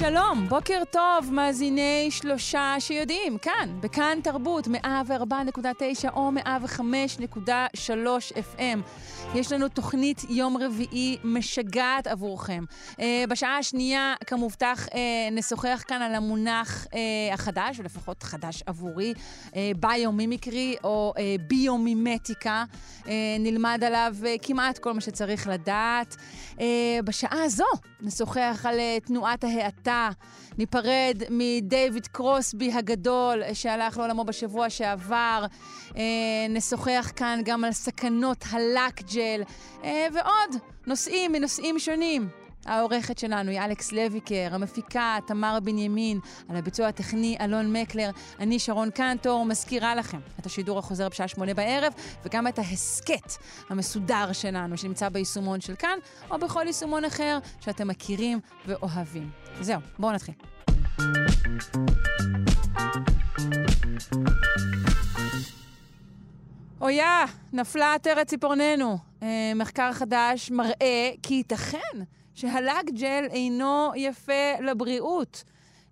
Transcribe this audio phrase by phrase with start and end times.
[0.00, 7.80] שלום, בוקר טוב, מאזיני שלושה שיודעים, כאן, בכאן תרבות, 104.9 או 105.3
[8.56, 8.78] FM.
[9.34, 12.64] יש לנו תוכנית יום רביעי משגעת עבורכם.
[12.92, 12.96] Uh,
[13.28, 14.92] בשעה השנייה, כמובטח, uh,
[15.32, 16.94] נשוחח כאן על המונח uh,
[17.34, 19.14] החדש, או לפחות חדש עבורי,
[19.76, 21.14] ביומימיקרי או
[21.48, 22.64] ביומימטיקה.
[23.40, 26.16] נלמד עליו כמעט כל מה שצריך לדעת.
[27.04, 27.64] בשעה הזו
[28.00, 30.10] נשוחח על תנועת ההאטה.
[30.58, 35.46] ניפרד מדייוויד קרוסבי הגדול, שהלך לעולמו בשבוע שעבר.
[35.96, 36.02] אה,
[36.50, 39.19] נשוחח כאן גם על סכנות הלק-ג'ל,
[39.84, 42.28] אה, ועוד נושאים מנושאים שונים.
[42.66, 48.90] העורכת שלנו היא אלכס לויקר, המפיקה תמר בנימין, על הביצוע הטכני אלון מקלר, אני שרון
[48.90, 51.92] קנטור, מזכירה לכם את השידור החוזר בשעה שמונה בערב,
[52.24, 53.32] וגם את ההסכת
[53.68, 55.98] המסודר שלנו, שנמצא ביישומון של כאן,
[56.30, 59.30] או בכל יישומון אחר שאתם מכירים ואוהבים.
[59.60, 60.34] זהו, בואו נתחיל.
[66.80, 68.98] אויה, נפלה עטרת ציפורננו.
[69.22, 71.98] אה, מחקר חדש מראה כי ייתכן
[72.34, 75.44] שהלאג ג'ל אינו יפה לבריאות,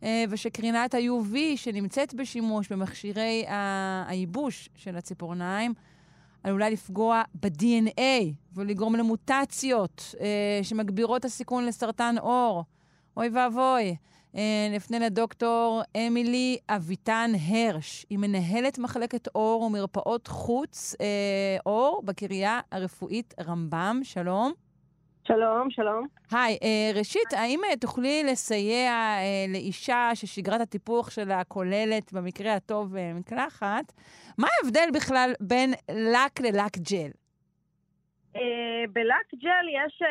[0.03, 3.45] אה, ושקרינת ה-UV שנמצאת בשימוש במכשירי
[4.07, 5.75] הייבוש של הציפורניים
[6.43, 12.65] עלולה לפגוע ב-DNA ולגרום למוטציות אה, שמגבירות הסיכון לסרטן עור.
[13.17, 13.97] אוי ואבוי.
[14.37, 18.07] אה, נפנה לדוקטור אמילי אביטן הרש.
[18.11, 24.01] היא מנהלת מחלקת אור ומרפאות חוץ אה, אור בקריה הרפואית רמב"ם.
[24.03, 24.53] שלום.
[25.29, 26.07] שלום, שלום.
[26.33, 32.97] היי, אה, ראשית, האם אה, תוכלי לסייע אה, לאישה ששגרת הטיפוח שלה כוללת, במקרה הטוב,
[32.97, 33.93] אה, מקלחת?
[34.39, 37.11] מה ההבדל בכלל בין לק ללק ג'ל?
[38.37, 38.41] אה,
[38.93, 40.03] בלק ג'ל יש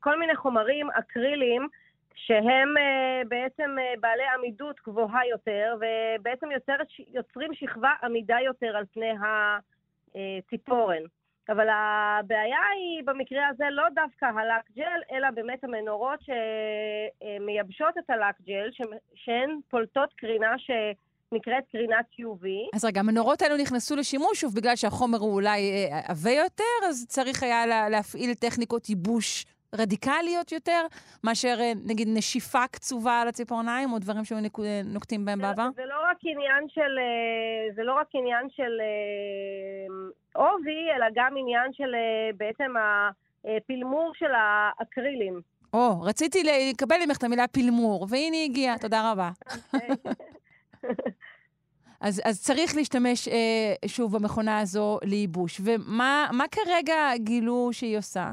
[0.00, 1.68] כל מיני חומרים אקריליים
[2.14, 8.84] שהם uh, בעצם uh, בעלי עמידות גבוהה יותר, ובעצם יוצרת, יוצרים שכבה עמידה יותר על
[8.92, 11.02] פני הציפורן.
[11.48, 18.40] אבל הבעיה היא במקרה הזה לא דווקא הלק ג'ל, אלא באמת המנורות שמייבשות את הלק
[18.40, 18.70] ג'ל,
[19.14, 20.70] שהן פולטות קרינה ש...
[21.34, 22.46] נקראת קרינת UV.
[22.74, 27.42] אז רגע, המנורות האלו נכנסו לשימוש, שוב, בגלל שהחומר הוא אולי עבה יותר, אז צריך
[27.42, 29.44] היה להפעיל טכניקות ייבוש
[29.74, 30.86] רדיקליות יותר,
[31.24, 34.38] מאשר אה, נגיד נשיפה קצובה על הציפורניים, או דברים שהיו
[34.84, 35.68] נוקטים בהם בעבר?
[35.76, 38.80] זה לא רק עניין של, אה, זה לא רק עניין של
[40.34, 41.94] עובי, אה, אלא גם עניין של
[42.36, 42.72] בעצם
[43.44, 45.40] הפלמור של האקרילים.
[45.74, 49.30] או, רציתי לקבל ממך את המילה פלמור, והנה היא הגיעה, תודה רבה.
[52.02, 55.60] אז, אז צריך להשתמש אה, שוב במכונה הזו לייבוש.
[55.64, 58.30] ומה כרגע גילו שהיא עושה?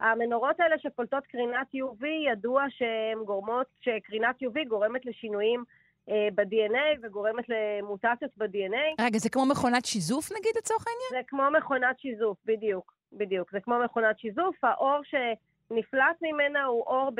[0.00, 5.64] המנורות האלה שפולטות קרינת UV, ידוע שהן גורמות, שקרינת UV גורמת לשינויים
[6.10, 9.02] אה, ב-DNA וגורמת למוטציות ב-DNA.
[9.04, 11.22] רגע, זה כמו מכונת שיזוף נגיד לצורך העניין?
[11.22, 13.50] זה כמו מכונת שיזוף, בדיוק, בדיוק.
[13.52, 14.64] זה כמו מכונת שיזוף.
[14.64, 17.10] האור שנפלט ממנה הוא אור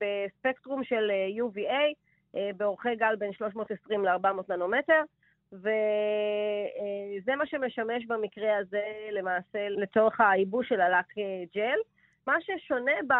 [0.00, 1.94] בספקטרום של אה, UVA,
[2.36, 5.02] אה, באורכי גל בין 320 ל-400 ננומטר.
[5.52, 11.06] וזה מה שמשמש במקרה הזה למעשה לצורך הייבוש של הלק
[11.54, 11.78] ג'ל.
[12.26, 13.14] מה ששונה ב,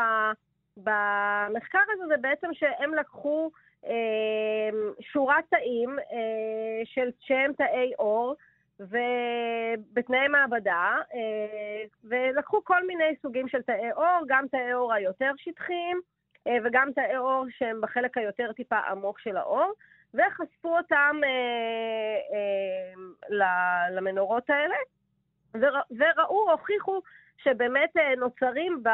[0.76, 3.50] במחקר הזה זה בעצם שהם לקחו
[3.86, 8.34] אה, שורת תאים אה, של שהם תאי עור
[8.80, 16.00] ובתנאי מעבדה, אה, ולקחו כל מיני סוגים של תאי עור, גם תאי עור היותר שטחיים
[16.46, 19.72] אה, וגם תאי עור שהם בחלק היותר טיפה עמוק של העור,
[20.14, 24.76] וחשפו אותם אה, אה, למנורות האלה,
[25.98, 27.02] וראו, הוכיחו
[27.42, 28.88] שבאמת אה, נוצרים ב,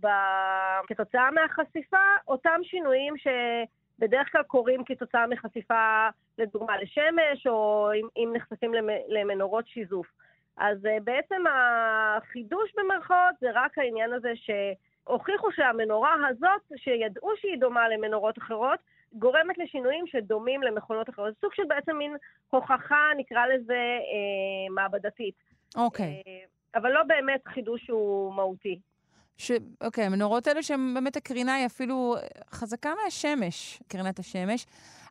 [0.00, 0.06] ב,
[0.86, 6.08] כתוצאה מהחשיפה אותם שינויים שבדרך כלל קורים כתוצאה מחשיפה,
[6.38, 8.72] לדוגמה, לשמש, או אם, אם נחשפים
[9.08, 10.06] למנורות שיזוף.
[10.56, 17.88] אז אה, בעצם החידוש במרכאות זה רק העניין הזה שהוכיחו שהמנורה הזאת, שידעו שהיא דומה
[17.88, 18.78] למנורות אחרות,
[19.12, 21.34] גורמת לשינויים שדומים למכונות אחרות.
[21.34, 22.16] זה סוג של בעצם מין
[22.50, 25.34] הוכחה, נקרא לזה, אה, מעבדתית.
[25.76, 26.22] אוקיי.
[26.24, 26.28] Okay.
[26.28, 28.78] אה, אבל לא באמת חידוש שהוא מהותי.
[29.38, 29.50] ש...
[29.80, 32.14] אוקיי, המנורות האלו שהן באמת הקרינה היא אפילו
[32.50, 34.66] חזקה מהשמש, קרינת השמש.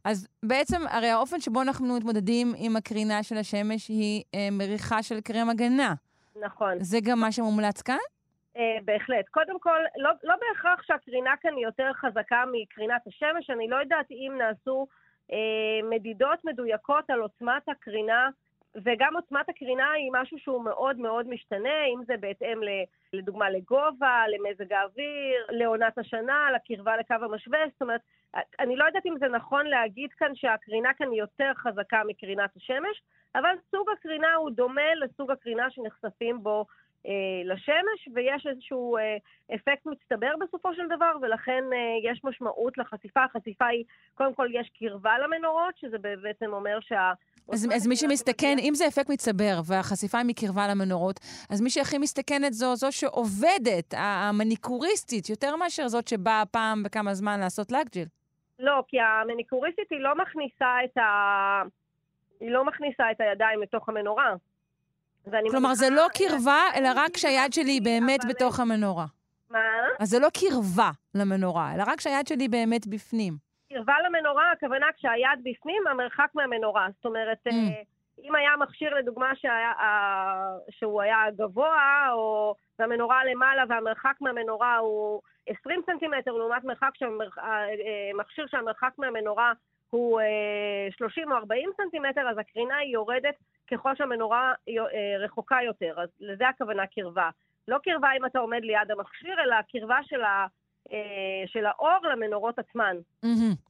[0.05, 5.21] אז בעצם, הרי האופן שבו אנחנו מתמודדים עם הקרינה של השמש היא אה, מריחה של
[5.21, 5.93] קרם הגנה.
[6.41, 6.73] נכון.
[6.79, 7.97] זה גם מה שמומלץ כאן?
[8.57, 9.25] אה, בהחלט.
[9.31, 13.49] קודם כל, לא, לא בהכרח שהקרינה כאן היא יותר חזקה מקרינת השמש.
[13.49, 14.87] אני לא יודעת אם נעשו
[15.31, 18.29] אה, מדידות מדויקות על עוצמת הקרינה
[18.83, 22.59] וגם עוצמת הקרינה היא משהו שהוא מאוד מאוד משתנה, אם זה בהתאם
[23.13, 28.01] לדוגמה לגובה, למזג האוויר, לעונת השנה, לקרבה לקו המשווה, זאת אומרת,
[28.59, 33.01] אני לא יודעת אם זה נכון להגיד כאן שהקרינה כאן היא יותר חזקה מקרינת השמש,
[33.35, 36.65] אבל סוג הקרינה הוא דומה לסוג הקרינה שנחשפים בו
[37.07, 39.17] אה, לשמש, ויש איזשהו אה,
[39.55, 43.23] אפקט מצטבר בסופו של דבר, ולכן אה, יש משמעות לחשיפה.
[43.23, 43.83] החשיפה היא,
[44.15, 47.13] קודם כל יש קרבה למנורות, שזה בעצם אומר שה...
[47.51, 51.19] אז, אז מי שמסתכן, אם זה אפקט מצטבר והחשיפה היא מקרבה למנורות,
[51.49, 57.39] אז מי שהכי מסתכנת זו זו שעובדת, המניקוריסטית, יותר מאשר זאת שבאה פעם בכמה זמן
[57.39, 58.05] לעשות לקג'ל.
[58.59, 61.61] לא, כי המניקוריסטית היא לא מכניסה את ה...
[62.39, 64.33] היא לא מכניסה את הידיים לתוך המנורה.
[65.49, 69.05] כלומר, זה לא קרבה, אלא רק כשהיד שלי היא באמת בתוך המנורה.
[69.49, 69.59] מה?
[69.99, 73.44] אז זה לא קרבה למנורה, אלא רק כשהיד שלי באמת בפנים.
[73.69, 76.87] קרבה למנורה, הכוונה כשהיד בפנים, המרחק מהמנורה.
[76.95, 77.51] זאת אומרת, mm.
[77.51, 77.81] אה,
[78.23, 79.71] אם היה מכשיר, לדוגמה, שהיה,
[80.69, 86.91] שהוא היה גבוה, או והמנורה למעלה והמרחק מהמנורה הוא 20 סנטימטר, לעומת מרחק
[88.15, 89.53] מכשיר אה, שהמרחק מהמנורה
[89.89, 90.21] הוא
[90.97, 93.35] 30 או 40 סנטימטר, אז הקרינה היא יורדת
[93.71, 96.01] ככל שהמנורה אה, רחוקה יותר.
[96.01, 97.29] אז לזה הכוונה קרבה.
[97.67, 100.45] לא קרבה אם אתה עומד ליד המכשיר, אלא קרבה של ה...
[100.93, 102.97] אה, של האור למנורות עצמן.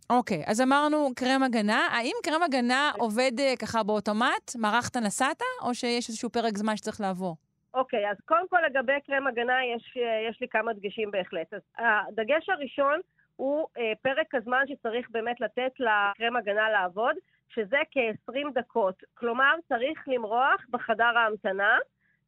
[0.10, 1.88] אוקיי, אז אמרנו קרם הגנה.
[1.92, 4.56] האם קרם הגנה עובד אה, ככה באוטומט?
[4.60, 5.42] מערכת נסעת?
[5.62, 7.36] או שיש איזשהו פרק זמן שצריך לעבור?
[7.74, 9.98] אוקיי, אז קודם כל לגבי קרם הגנה יש,
[10.30, 11.54] יש לי כמה דגשים בהחלט.
[11.54, 13.00] אז הדגש הראשון
[13.36, 17.16] הוא אה, פרק הזמן שצריך באמת לתת לקרם הגנה לעבוד,
[17.50, 19.04] שזה כ-20 דקות.
[19.14, 21.78] כלומר, צריך למרוח בחדר ההמתנה,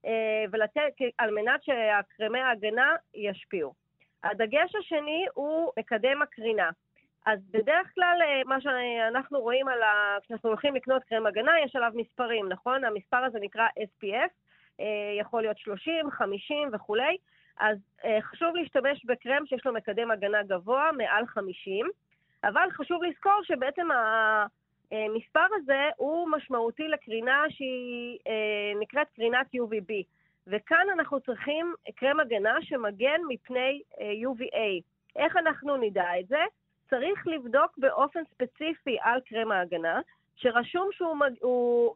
[0.05, 3.73] אה, ולתת, על מנת שהקרמי ההגנה ישפיעו.
[4.23, 6.69] הדגש השני הוא מקדם הקרינה.
[7.25, 10.17] אז בדרך כלל אה, מה שאנחנו רואים על ה...
[10.23, 12.83] כשאנחנו הולכים לקנות קרם הגנה, יש עליו מספרים, נכון?
[12.83, 14.31] המספר הזה נקרא SPF,
[14.79, 14.85] אה,
[15.19, 17.17] יכול להיות 30, 50 וכולי.
[17.59, 17.77] אז
[18.21, 21.85] חשוב להשתמש בקרם שיש לו מקדם הגנה גבוה, מעל 50,
[22.43, 23.87] אבל חשוב לזכור שבעצם
[24.91, 28.19] המספר הזה הוא משמעותי לקרינה שהיא
[28.79, 29.93] נקראת קרינת UVB.
[30.47, 34.81] וכאן אנחנו צריכים קרם הגנה שמגן מפני אה, UVA.
[35.15, 36.43] איך אנחנו נדע את זה?
[36.89, 39.99] צריך לבדוק באופן ספציפי על קרם ההגנה,
[40.35, 41.33] שרשום שהוא מג...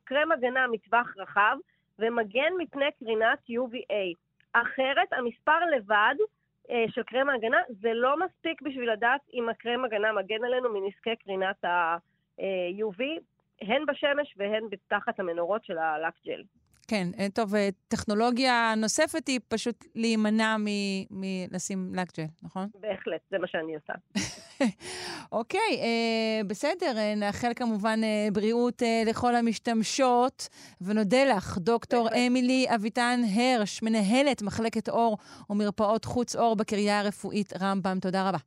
[0.04, 1.58] קרם הגנה מטווח רחב
[2.00, 4.16] ומגן מפני קרינת UVA.
[4.54, 6.16] אחרת, המספר לבד
[6.70, 11.16] אה, של קרם ההגנה זה לא מספיק בשביל לדעת אם הקרם הגנה מגן עלינו מנזקי
[11.16, 13.04] קרינת ה-UV,
[13.62, 16.44] הן בשמש והן תחת המנורות של הלק ג'ל.
[16.92, 20.56] כן, אה, טוב, אה, טכנולוגיה נוספת היא פשוט להימנע
[21.12, 22.68] מלשים לקג'ל, נכון?
[22.80, 23.94] בהחלט, זה מה שאני עושה.
[25.40, 30.48] אוקיי, אה, בסדר, נאחל כמובן אה, בריאות אה, לכל המשתמשות,
[30.82, 32.20] ונודה לך, דוקטור בהחלט.
[32.28, 35.18] אמילי אביטן הרש, מנהלת מחלקת אור
[35.50, 38.00] ומרפאות חוץ אור בקריה הרפואית רמב"ם.
[38.02, 38.38] תודה רבה.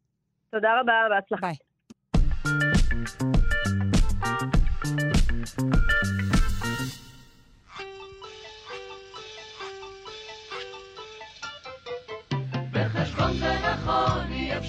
[0.50, 1.46] תודה רבה, בהצלחה.
[1.46, 1.55] ביי.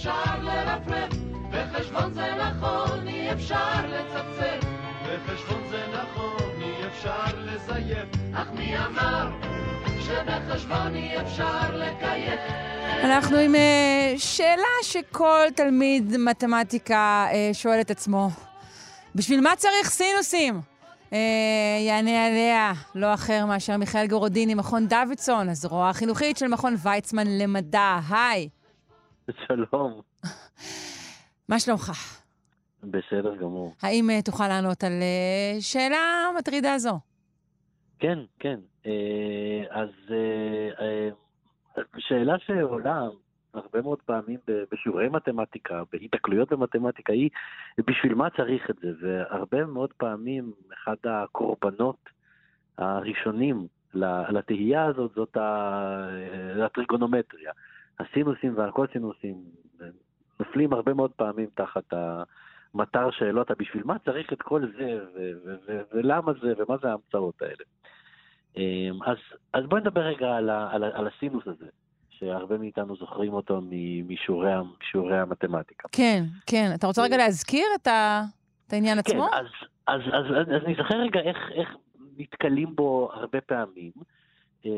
[0.05, 1.13] אפשר לרפרף,
[1.51, 4.67] בחשבון זה נכון, אי אפשר לצפצף.
[5.03, 9.29] בחשבון זה נכון, אי אפשר לזייף, אך מי אמר
[10.01, 12.39] שבחשבון אי אפשר לקייף?
[13.03, 13.57] אנחנו עם uh,
[14.17, 18.29] שאלה שכל תלמיד מתמטיקה uh, שואל את עצמו.
[19.15, 20.61] בשביל מה צריך סינוסים?
[21.11, 21.15] Uh,
[21.87, 27.99] יענה עליה לא אחר מאשר מיכאל גורודיני, מכון דוידסון, הזרוע החינוכית של מכון ויצמן למדע.
[28.09, 28.49] היי.
[29.47, 30.01] שלום.
[31.49, 31.91] מה שלומך?
[32.83, 33.75] בסדר גמור.
[33.81, 36.99] האם uh, תוכל לענות על uh, שאלה מטרידה זו?
[37.99, 38.59] כן, כן.
[38.83, 38.87] Uh,
[39.69, 43.01] אז uh, uh, שאלה שעולה
[43.53, 44.39] הרבה מאוד פעמים
[44.71, 47.29] בשיעורי מתמטיקה, בהיתקלויות במתמטיקה, היא
[47.87, 48.91] בשביל מה צריך את זה?
[49.01, 52.09] והרבה מאוד פעמים אחד הקורבנות
[52.77, 53.67] הראשונים
[54.29, 55.37] לתהייה הזאת זאת
[56.65, 57.51] הטריגונומטריה.
[57.99, 59.35] הסינוסים והקוסינוסים
[60.39, 61.93] נופלים הרבה מאוד פעמים תחת
[62.73, 64.99] המטר שאלות הבשביל מה צריך את כל זה,
[65.93, 67.63] ולמה זה, ומה זה ההמצאות האלה.
[68.57, 69.17] אמ, אז,
[69.53, 71.65] אז בואי נדבר רגע על, ה- על, ה- על הסינוס הזה,
[72.09, 73.61] שהרבה מאיתנו זוכרים אותו
[74.07, 75.87] משיעורי המתמטיקה.
[75.91, 76.71] כן, כן.
[76.75, 78.21] אתה רוצה רגע להזכיר את, ה...
[78.67, 79.27] את העניין כן, עצמו?
[79.33, 79.45] אז,
[79.87, 81.69] אז, אז, אז, אז נזכר רגע איך, איך
[82.17, 83.91] נתקלים בו הרבה פעמים.
[84.65, 84.71] אה,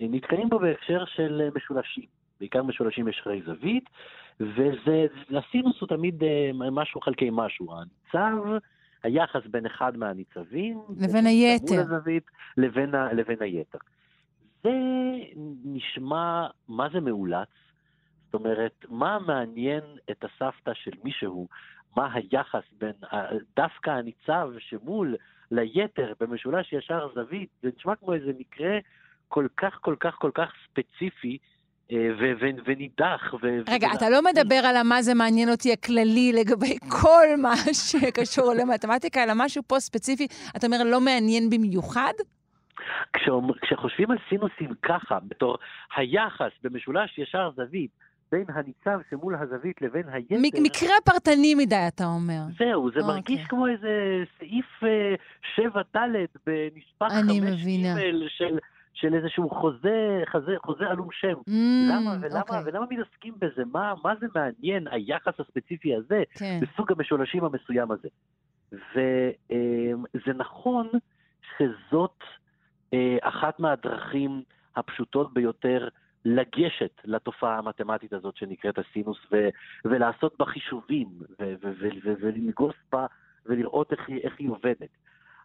[0.00, 2.04] נתקלים בו בהקשר של משולשים,
[2.40, 3.90] בעיקר משולשים ישרי זווית,
[4.40, 5.06] וזה,
[5.38, 7.68] הסינוס הוא תמיד אה, משהו חלקי משהו.
[7.72, 8.58] הניצב,
[9.02, 11.80] היחס בין אחד מהניצבים, לבין היתר.
[11.80, 13.78] הזווית, לבין, ה, לבין היתר.
[14.62, 14.70] זה
[15.64, 17.48] נשמע, מה זה מאולץ?
[18.24, 21.48] זאת אומרת, מה מעניין את הסבתא של מישהו,
[21.96, 22.92] מה היחס בין
[23.56, 25.16] דווקא הניצב שמול
[25.50, 28.78] ליתר במשולש ישר זווית, זה נשמע כמו איזה מקרה
[29.28, 31.38] כל כך כל כך כל כך ספציפי.
[31.92, 32.08] אה,
[32.66, 33.34] ונידח.
[33.68, 39.22] רגע, אתה לא מדבר על מה זה מעניין אותי הכללי לגבי כל מה שקשור למתמטיקה,
[39.22, 40.26] אלא משהו פה ספציפי,
[40.56, 42.12] אתה אומר לא מעניין במיוחד?
[43.62, 45.58] כשחושבים על סינוסים ככה, בתור
[45.96, 47.90] היחס במשולש ישר זווית,
[48.32, 50.36] בין הניצב שמול הזווית לבין היתר...
[50.62, 52.40] מקרה פרטני מדי, אתה אומר.
[52.58, 53.06] זהו, זה okay.
[53.06, 53.46] מרגיש אוקיי.
[53.48, 54.66] כמו איזה סעיף
[55.56, 58.58] 7ד אה, בנספח 5ג של...
[58.96, 61.34] של איזשהו חוזה, חוזה, חוזה עלום שם.
[61.48, 61.52] Mm,
[61.90, 62.42] למה ולמה, okay.
[62.42, 62.62] אוקיי.
[62.64, 63.62] ולמה מתעסקים בזה?
[63.72, 66.60] מה, מה זה מעניין, היחס הספציפי הזה, כן.
[66.62, 68.08] בסוג המשולשים המסוים הזה?
[68.72, 70.88] וזה נכון
[71.56, 72.24] שזאת
[72.94, 74.42] אה, אחת מהדרכים
[74.76, 75.88] הפשוטות ביותר
[76.24, 79.48] לגשת לתופעה המתמטית הזאת שנקראת הסינוס ו-
[79.84, 81.08] ולעשות בה חישובים
[82.20, 83.06] ולנגוס בה
[83.46, 84.90] ולראות איך היא, איך היא עובדת.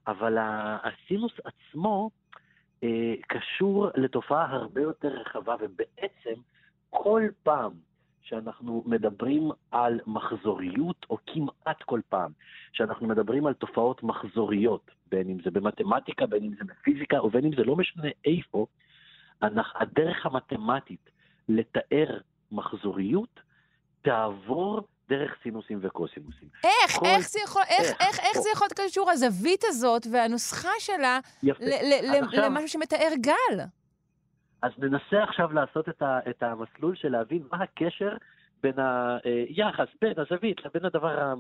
[0.08, 0.38] אבל
[0.84, 2.10] הסינוס עצמו
[2.84, 6.42] אה, קשור לתופעה הרבה יותר רחבה, ובעצם
[6.90, 7.72] כל פעם
[8.22, 12.32] שאנחנו מדברים על מחזוריות, או כמעט כל פעם
[12.72, 17.46] שאנחנו מדברים על תופעות מחזוריות, בין אם זה במתמטיקה, בין אם זה בפיזיקה, או בין
[17.46, 18.66] אם זה לא משנה איפה,
[19.42, 21.10] הדרך המתמטית
[21.50, 22.18] לתאר
[22.52, 23.40] מחזוריות
[24.02, 26.48] תעבור דרך סינוסים וקוסינוסים.
[26.64, 26.92] איך?
[27.00, 27.06] כל...
[27.06, 31.20] איך זה יכול, איך, איך, איך, איך זה יכול להיות קשור, הזווית הזאת והנוסחה שלה
[31.44, 31.64] יפה.
[31.64, 33.58] ל- ל- עכשיו, למשהו שמתאר גל?
[34.62, 38.18] אז ננסה עכשיו לעשות את, ה, את המסלול של להבין מה הקשר
[38.64, 38.74] בין
[39.24, 41.34] היחס, בין הזווית, לבין הדבר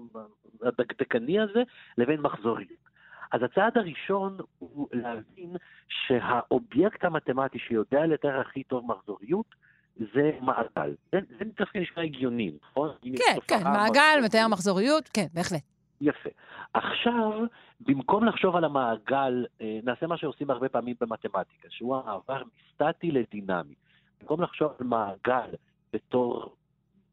[0.64, 1.64] הדקדקני הזה,
[1.98, 2.92] לבין מחזוריות.
[3.32, 5.56] אז הצעד הראשון הוא להבין
[5.88, 9.46] שהאובייקט המתמטי שיודע לתאר הכי טוב מחזוריות,
[9.96, 10.96] זה מעגל.
[11.12, 12.90] זה, זה דווקא נשמע הגיוני, נכון?
[13.02, 15.62] כן, כן, מעגל, מתאר מחזוריות, כן, בהחלט.
[16.02, 16.30] יפה.
[16.74, 17.32] עכשיו,
[17.80, 23.74] במקום לחשוב על המעגל, אה, נעשה מה שעושים הרבה פעמים במתמטיקה, שהוא המעבר מסטטי לדינמי.
[24.22, 25.50] במקום לחשוב על מעגל
[25.94, 26.56] בתור,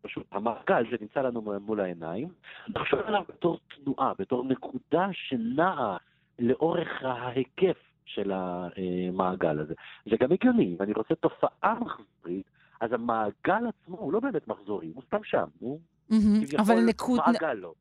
[0.02, 2.28] פשוט המעגל שנמצא לנו מול העיניים,
[2.68, 5.96] לחשוב עליו בתור תנועה, בתור נקודה שנעה
[6.38, 9.74] לאורך ההיקף של המעגל הזה.
[10.10, 12.46] זה גם הגיוני, אם אני רוצה תופעה מחזורית,
[12.80, 17.20] אז המעגל עצמו הוא לא באמת מחזורי, הוא סתם שם, הוא כביכול נקוד...
[17.26, 17.72] מעגל לא.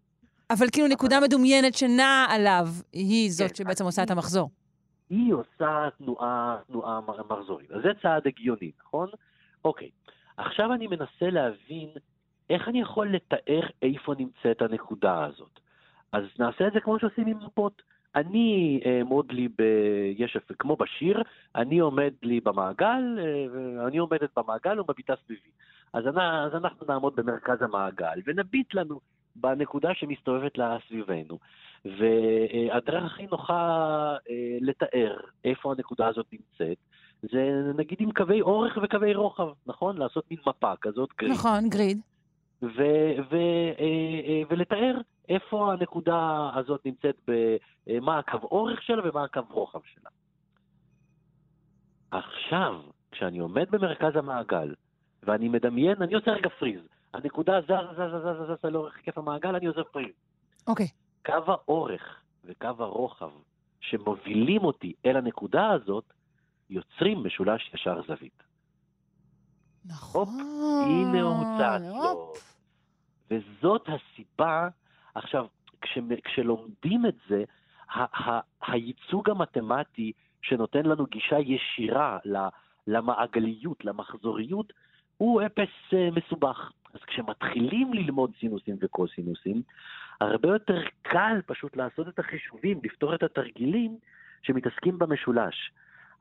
[0.50, 4.50] אבל כאילו נקודה מדומיינת שנעה עליו, היא זאת כן, שבעצם עושה את המחזור.
[5.10, 7.00] היא עושה תנועה, תנועה
[7.30, 7.72] מחזורית.
[7.72, 9.10] אז זה צעד הגיוני, נכון?
[9.66, 9.90] אוקיי.
[10.38, 11.90] עכשיו אני מנסה להבין
[12.50, 15.60] איך אני יכול לתאר איפה נמצאת הנקודה הזאת.
[16.12, 17.82] אז נעשה את זה כמו שעושים עם מפות.
[18.18, 19.62] אני אעמוד לי ב...
[20.18, 21.24] יש כמו בשיר,
[21.56, 25.50] אני עומד לי במעגל, אה, אני עומדת במעגל ומביטה סביבי.
[25.94, 29.00] אז, אני, אז אנחנו נעמוד במרכז המעגל ונביט לנו
[29.36, 31.38] בנקודה שמסתובבת לה סביבנו.
[31.86, 36.78] והדרך הכי נוחה אה, לתאר איפה הנקודה הזאת נמצאת,
[37.22, 39.98] זה נגיד עם קווי אורך וקווי רוחב, נכון?
[39.98, 41.32] לעשות מין מפה כזאת, גריד.
[41.32, 42.00] נכון, גריד.
[42.62, 44.98] ו- ו- אה, ולתאר
[45.30, 47.30] איפה הנקודה הזאת נמצאת,
[48.02, 50.10] מה הקו אורך שלה ומה הקו רוחב שלה.
[52.12, 52.82] עכשיו,
[53.12, 54.76] כשאני עומד במרכז המעגל,
[55.24, 56.82] ואני מדמיין, אני עושה רגע פריז.
[57.14, 60.14] הנקודה זזה, זזה, זזה, זזה לאורך היקף המעגל, אני עושה פריז.
[60.68, 60.86] אוקיי.
[60.86, 60.92] Okay.
[61.26, 63.30] קו האורך וקו הרוחב
[63.80, 66.14] שמובילים אותי אל הנקודה הזאת,
[66.70, 68.44] יוצרים משולש ישר זווית.
[69.86, 70.28] נכון.
[70.28, 70.30] הופ,
[70.88, 72.34] הנה הוא צץ לו.
[73.32, 74.68] וזאת הסיבה
[75.18, 75.46] עכשיו,
[75.82, 77.44] כש, כשלומדים את זה,
[77.90, 82.18] ה, ה, הייצוג המתמטי שנותן לנו גישה ישירה
[82.88, 84.74] למעגליות, למחזוריות,
[85.18, 86.72] הוא אפס uh, מסובך.
[86.94, 89.62] אז כשמתחילים ללמוד סינוסים וקוסינוסים,
[90.22, 93.98] הרבה יותר קל פשוט לעשות את החישובים, לפתור את התרגילים
[94.44, 95.72] שמתעסקים במשולש.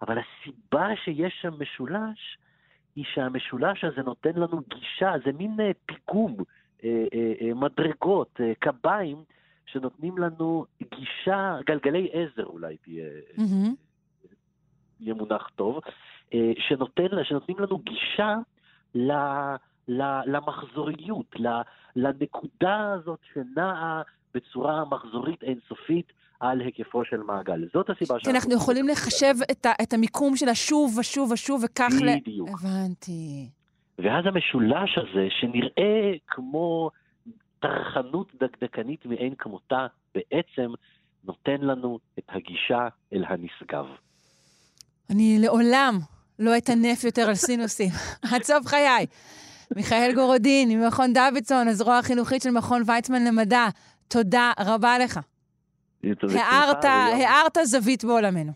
[0.02, 2.38] אבל הסיבה שיש שם משולש,
[2.96, 6.65] היא שהמשולש הזה נותן לנו גישה, זה מין אה, פיגום אה, אה, אה,
[7.54, 9.16] מדרגות, קביים,
[9.66, 10.64] שנותנים לנו
[10.94, 13.70] גישה, גלגלי עזר אולי תהיה, mm-hmm.
[15.00, 15.80] יהיה מונח טוב,
[16.68, 18.34] שנותן, שנותנים לנו גישה
[18.94, 19.12] ל,
[19.88, 21.48] ל, למחזוריות, ל,
[21.96, 24.02] לנקודה הזאת שנעה
[24.34, 27.68] בצורה מחזורית אינסופית על היקפו של מעגל.
[27.72, 28.22] זאת הסיבה שאנחנו...
[28.22, 32.16] כי אנחנו יכולים לחשב את, ה, את המיקום שלה שוב ושוב ושוב, וכך ל...
[32.16, 32.48] בדיוק.
[32.48, 33.48] הבנתי.
[33.98, 36.90] ואז המשולש הזה, שנראה כמו
[37.60, 40.72] טרחנות דקדקנית מאין כמותה, בעצם
[41.24, 43.86] נותן לנו את הגישה אל הנשגב.
[45.10, 45.94] אני לעולם
[46.38, 47.90] לא אטנף יותר על סינוסים,
[48.32, 49.06] עד סוף חיי.
[49.76, 53.64] מיכאל גורודין, ממכון דוידסון, הזרוע החינוכית של מכון ויצמן למדע,
[54.08, 55.20] תודה רבה לך.
[56.34, 58.52] הארת, הארת זווית בעולמנו.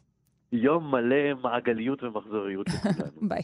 [0.53, 3.29] יום מלא מעגליות ומחזוריות לכולנו.
[3.29, 3.43] ביי.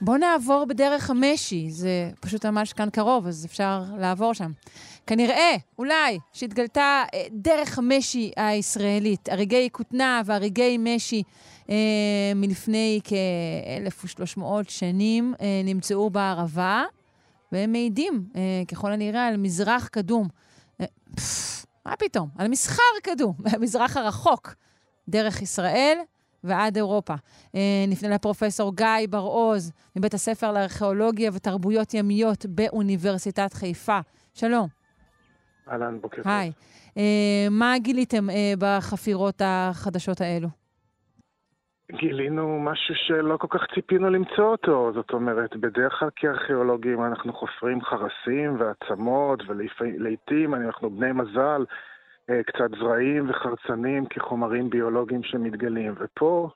[0.00, 4.52] בואו נעבור בדרך המשי, זה פשוט ממש כאן קרוב, אז אפשר לעבור שם.
[5.06, 11.22] כנראה, אולי, שהתגלתה אה, דרך המשי הישראלית, הריגי כותנה והריגי משי
[11.70, 16.84] אה, מלפני כ-1,300 שנים אה, נמצאו בערבה,
[17.52, 20.28] והם מעידים, אה, ככל הנראה, על מזרח קדום.
[20.80, 20.86] אה,
[21.16, 22.28] פפ, מה פתאום?
[22.38, 24.54] על מסחר קדום, המזרח הרחוק,
[25.08, 25.98] דרך ישראל.
[26.46, 27.14] ועד אירופה.
[27.54, 33.98] אה, נפנה לפרופסור גיא בר-עוז מבית הספר לארכיאולוגיה ותרבויות ימיות באוניברסיטת חיפה.
[34.34, 34.66] שלום.
[35.70, 36.32] אהלן, בוקר טוב.
[36.32, 36.52] היי.
[36.98, 40.48] אה, מה גיליתם אה, בחפירות החדשות האלו?
[41.92, 44.90] גילינו משהו שלא כל כך ציפינו למצוא אותו.
[44.94, 51.64] זאת אומרת, בדרך כלל כארכיאולוגים אנחנו חופרים חרסים ועצמות, ולעיתים אנחנו בני מזל,
[52.46, 55.94] קצת זרעים וחרצנים כחומרים ביולוגיים שמתגלים.
[55.98, 56.50] ופה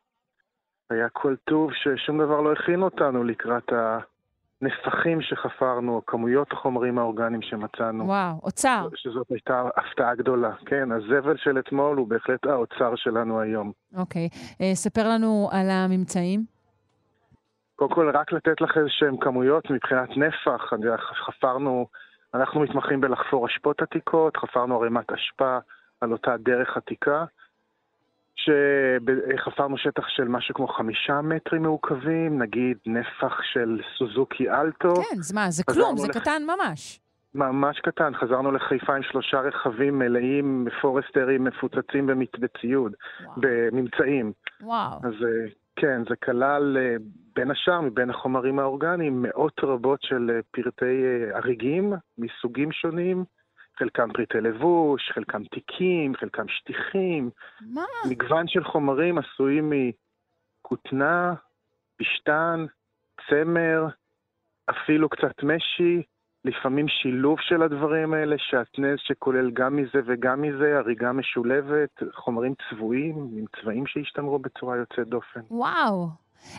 [0.90, 3.72] היה כל טוב ששום דבר לא הכין אותנו לקראת
[4.62, 8.04] הנפחים שחפרנו, כמויות החומרים האורגניים שמצאנו.
[8.06, 8.88] וואו, אוצר.
[8.94, 10.52] שזאת הייתה הפתעה גדולה.
[10.66, 13.72] כן, הזבל של אתמול הוא בהחלט האוצר שלנו היום.
[13.96, 14.28] אוקיי.
[14.60, 16.44] אה, ספר לנו על הממצאים.
[17.76, 20.72] קודם כל, רק לתת לך איזשהם כמויות מבחינת נפח.
[21.26, 21.86] חפרנו
[22.34, 25.58] אנחנו מתמחים בלחפור אשפות עתיקות, חפרנו ערימת אשפה
[26.00, 27.24] על אותה דרך עתיקה,
[28.36, 34.94] שחפרנו שטח של משהו כמו חמישה מטרים מעוקבים, נגיד נפח של סוזוקי אלטו.
[34.94, 36.18] כן, אז מה, זה כלום, זה לח...
[36.18, 37.00] קטן ממש.
[37.34, 42.92] ממש קטן, חזרנו לחיפה עם שלושה רכבים מלאים פורסטרים מפוצצים בציוד,
[43.36, 44.32] בממצאים.
[44.60, 44.98] וואו.
[45.02, 46.96] אז אה, כן, זה כלל אה,
[47.40, 53.24] בין השאר, מבין החומרים האורגניים, מאות רבות של אה, פרטי אה, הריגים מסוגים שונים,
[53.78, 57.30] חלקם פריטי לבוש, חלקם תיקים, חלקם שטיחים.
[57.60, 57.82] מה?
[58.10, 59.72] מגוון של חומרים עשויים
[60.64, 61.34] מכותנה,
[61.96, 62.64] פשתן,
[63.28, 63.86] צמר,
[64.70, 66.02] אפילו קצת משי,
[66.44, 73.14] לפעמים שילוב של הדברים האלה, שעטנז שכולל גם מזה וגם מזה, הריגה משולבת, חומרים צבועים,
[73.36, 75.40] עם צבעים שהשתמרו בצורה יוצאת דופן.
[75.50, 76.08] וואו.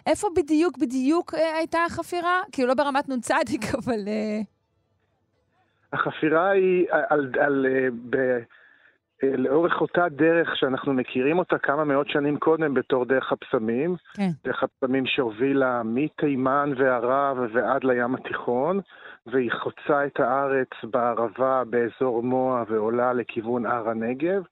[0.05, 2.41] איפה בדיוק בדיוק אה, הייתה החפירה?
[2.51, 3.31] כאילו לא ברמת נ"צ,
[3.85, 4.07] אבל...
[4.07, 4.41] אה...
[5.93, 8.15] החפירה היא על, על, על, אה, ב,
[9.23, 13.95] אה, לאורך אותה דרך שאנחנו מכירים אותה כמה מאות שנים קודם בתור דרך הפסמים.
[14.13, 14.29] כן.
[14.43, 18.79] דרך הפסמים שהובילה מתימן וערב ועד לים התיכון.
[19.25, 24.43] והיא חוצה את הארץ בערבה באזור מוה ועולה לכיוון הר הנגב.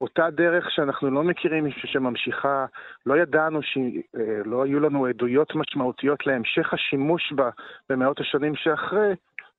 [0.00, 2.66] אותה דרך שאנחנו לא מכירים שממשיכה,
[3.06, 7.50] לא ידענו שלא היו לנו עדויות משמעותיות להמשך השימוש בה
[7.90, 9.14] במאות השנים שאחרי,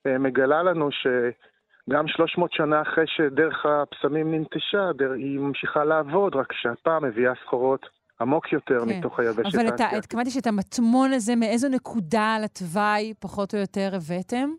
[0.08, 7.04] אה, מגלה לנו שגם 300 שנה אחרי שדרך הפסמים ננטשה, היא ממשיכה לעבוד, רק שהפעם
[7.06, 7.86] מביאה סחורות
[8.22, 8.98] עמוק יותר כן.
[8.98, 9.82] מתוך היבשת אבל האסייתית.
[9.82, 14.50] אבל התכוונתי שאת המטמון הזה, מאיזו נקודה על התוואי פחות או יותר הבאתם?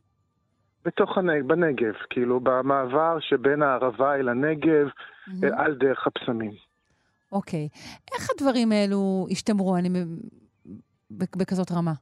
[0.89, 5.47] בתוך הנגב, בנגב, כאילו במעבר שבין הערבה אל הנגב, mm-hmm.
[5.57, 6.53] על דרך הפסמים.
[7.33, 7.69] אוקיי.
[8.15, 9.89] איך הדברים האלו השתמרו, אני...
[11.11, 11.93] בכזאת רמה?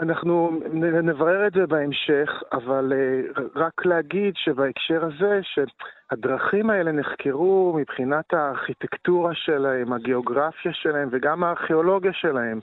[0.00, 0.60] אנחנו
[1.02, 9.34] נברר את זה בהמשך, אבל uh, רק להגיד שבהקשר הזה, שהדרכים האלה נחקרו מבחינת הארכיטקטורה
[9.34, 12.60] שלהם, הגיאוגרפיה שלהם וגם הארכיאולוגיה שלהם.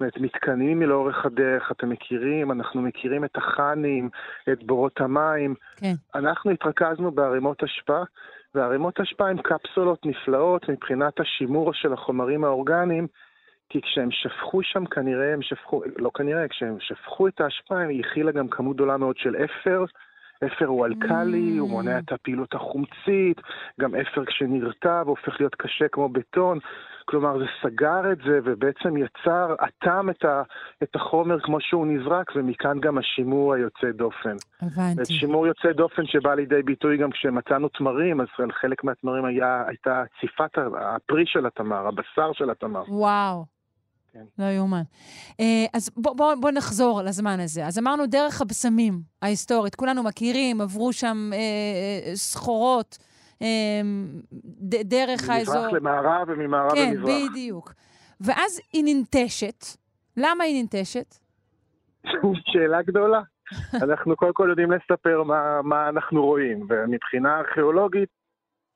[0.00, 4.10] זאת מתקנים לאורך הדרך, אתם מכירים, אנחנו מכירים את החאנים,
[4.52, 5.54] את בורות המים.
[5.76, 5.94] כן.
[6.14, 8.02] אנחנו התרכזנו בערימות אשפה,
[8.54, 13.06] וערימות אשפה הן קפסולות נפלאות מבחינת השימור של החומרים האורגניים.
[13.68, 18.32] כי כשהם שפכו שם, כנראה הם שפכו, לא כנראה, כשהם שפכו את האשפה, היא הכילה
[18.32, 19.84] גם כמות גדולה מאוד של אפר.
[20.46, 21.60] אפר הוא אלקלי, mm.
[21.60, 23.40] הוא מונע את הפעילות החומצית,
[23.80, 26.58] גם אפר כשנרטב הופך להיות קשה כמו בטון.
[27.06, 30.42] כלומר, זה סגר את זה ובעצם יצר, אטם את, ה,
[30.82, 34.36] את החומר כמו שהוא נזרק, ומכאן גם השימור היוצא דופן.
[34.62, 35.14] הבנתי.
[35.14, 38.26] שימור יוצא דופן שבא לידי ביטוי גם כשמצאנו תמרים, אז
[38.60, 42.82] חלק מהתמרים היה, הייתה ציפת הפרי של התמר, הבשר של התמר.
[42.88, 43.53] וואו.
[44.14, 44.24] כן.
[44.38, 44.82] לא יאומן.
[45.40, 47.66] אה, אז בוא, בוא, בוא נחזור לזמן הזה.
[47.66, 52.98] אז אמרנו דרך הבשמים ההיסטורית, כולנו מכירים, עברו שם אה, אה סחורות.
[53.40, 54.20] אמ,
[54.84, 55.54] דרך האזור...
[55.54, 57.06] ממזרח למערב וממערב כן, למזרח.
[57.06, 57.72] כן, בדיוק.
[58.20, 59.64] ואז היא ננטשת.
[60.16, 61.14] למה היא ננטשת?
[62.52, 63.20] שאלה גדולה.
[63.84, 68.08] אנחנו קודם כל יודעים לספר מה, מה אנחנו רואים, ומבחינה ארכיאולוגית,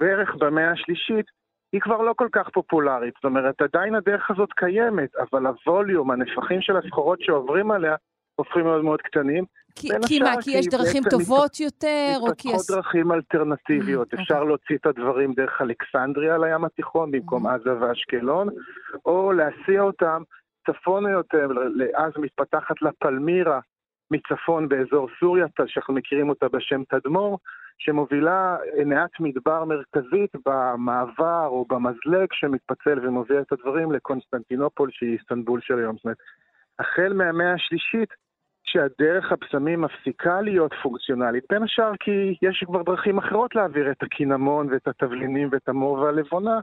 [0.00, 1.26] בערך במאה השלישית,
[1.72, 3.14] היא כבר לא כל כך פופולרית.
[3.14, 7.96] זאת אומרת, עדיין הדרך הזאת קיימת, אבל הווליום, הנפחים של הסחורות שעוברים עליה,
[8.34, 9.44] הופכים מאוד מאוד קטנים.
[9.74, 11.60] כי, כי מה, כי יש דרכים טובות מת...
[11.60, 12.14] יותר?
[12.20, 12.48] או כי...
[12.48, 14.14] מתפתחות דרכים אלטרנטיביות.
[14.14, 14.34] Mm, אפשר.
[14.34, 14.48] אוקיי.
[14.48, 17.50] להוציא את הדברים דרך אלכסנדריה לים התיכון, במקום mm.
[17.50, 18.48] עזה ואשקלון,
[19.06, 20.22] או להסיע אותם
[20.66, 21.48] צפונה יותר,
[21.96, 23.60] אז מתפתחת לה פלמירה
[24.10, 27.38] מצפון באזור סוריה, שאנחנו מכירים אותה בשם תדמור,
[27.78, 35.78] שמובילה נעת מדבר מרכזית במעבר או במזלג שמתפצל ומוביל את הדברים לקונסטנטינופול, שהיא איסטנבול של
[35.78, 35.96] היום.
[35.96, 36.18] זאת אומרת,
[36.78, 38.08] החל מהמאה השלישית,
[38.64, 44.72] כשהדרך הבשמים מפסיקה להיות פונקציונלית, בין השאר כי יש כבר דרכים אחרות להעביר את הקינמון
[44.72, 46.60] ואת התבלינים ואת המור והלבונה,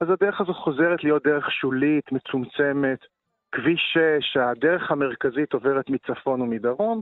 [0.00, 2.98] אז הדרך הזו חוזרת להיות דרך שולית, מצומצמת,
[3.52, 7.00] כביש 6, הדרך המרכזית עוברת מצפון ומדרום,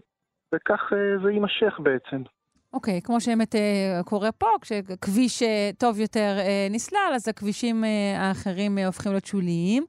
[0.54, 2.22] וכך אה, זה יימשך בעצם.
[2.72, 3.58] אוקיי, okay, כמו שבאמת uh,
[4.04, 5.46] קורה פה, כשכביש uh,
[5.78, 7.86] טוב יותר uh, נסלל, אז הכבישים uh,
[8.18, 9.84] האחרים uh, הופכים להיות שוליים.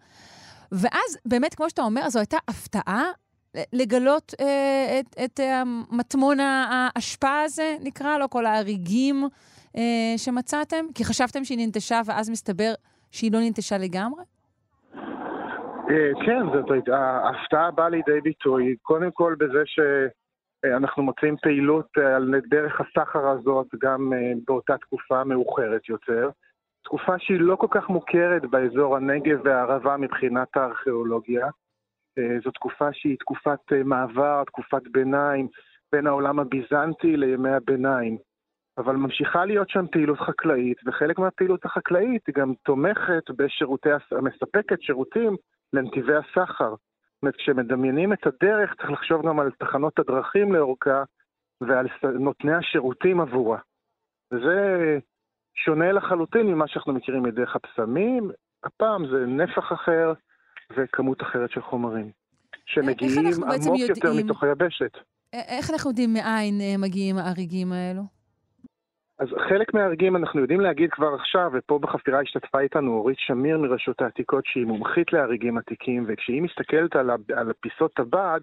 [0.72, 3.04] ואז, באמת, כמו שאתה אומר, זו הייתה הפתעה
[3.74, 4.44] לגלות uh,
[5.00, 5.44] את, את uh,
[5.91, 9.28] מטמון האשפה הזה, נקרא לו, כל ההריגים
[9.67, 9.80] uh,
[10.17, 10.86] שמצאתם?
[10.96, 12.74] כי חשבתם שהיא ננטשה, ואז מסתבר
[13.12, 14.24] שהיא לא ננטשה לגמרי?
[16.26, 19.80] כן, זאת הייתה, ההפתעה באה לידי ביטוי, קודם כל בזה ש...
[20.65, 26.30] אנחנו מוצאים פעילות אה, על דרך הסחר הזאת גם אה, באותה תקופה מאוחרת יותר.
[26.84, 31.47] תקופה שהיא לא כל כך מוכרת באזור הנגב והערבה מבחינת הארכיאולוגיה.
[32.17, 35.47] אה, זו תקופה שהיא תקופת מעבר, תקופת ביניים,
[35.91, 38.17] בין העולם הביזנטי לימי הביניים.
[38.78, 43.89] אבל ממשיכה להיות שם פעילות חקלאית, וחלק מהפעילות החקלאית היא גם תומכת בשירותי,
[44.21, 45.36] מספקת שירותים
[45.74, 46.74] לנתיבי הסחר.
[47.38, 51.04] כשמדמיינים את הדרך, צריך לחשוב גם על תחנות הדרכים לאורכה
[51.62, 51.88] ועל
[52.20, 53.60] נותני השירותים עבורה.
[54.32, 55.00] וזה
[55.56, 58.32] שונה לחלוטין ממה שאנחנו מכירים מדרך הפסמים.
[58.64, 60.14] הפעם זה נפח אחר
[60.78, 62.12] וכמות אחרת של חומרים,
[62.66, 63.88] שמגיעים עמוק יודעים...
[63.90, 64.92] יותר מתוך היבשת.
[65.34, 68.21] איך אנחנו יודעים מאין אה, מגיעים ההריגים האלו?
[69.22, 74.02] אז חלק מההרגים אנחנו יודעים להגיד כבר עכשיו, ופה בחפירה השתתפה איתנו אורית שמיר מרשות
[74.02, 78.42] העתיקות, שהיא מומחית להריגים עתיקים, וכשהיא מסתכלת על, על פיסות טבעת,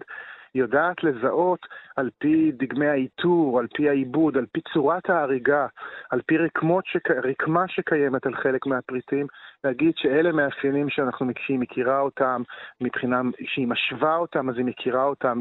[0.55, 5.67] יודעת לזהות על פי דגמי האיתור, על פי העיבוד, על פי צורת ההריגה,
[6.09, 7.11] על פי רקמות שק...
[7.11, 9.27] רקמה שקיימת על חלק מהפריטים,
[9.63, 12.41] להגיד שאלה מאפיינים שאנחנו, שהיא מכירה אותם
[12.81, 15.39] מבחינה, שהיא משווה אותם, אז היא מכירה אותם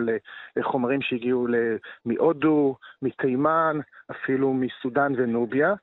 [0.57, 1.47] לחומרים שהגיעו
[2.05, 5.75] מהודו, מתימן, אפילו מסודאן ונוביה.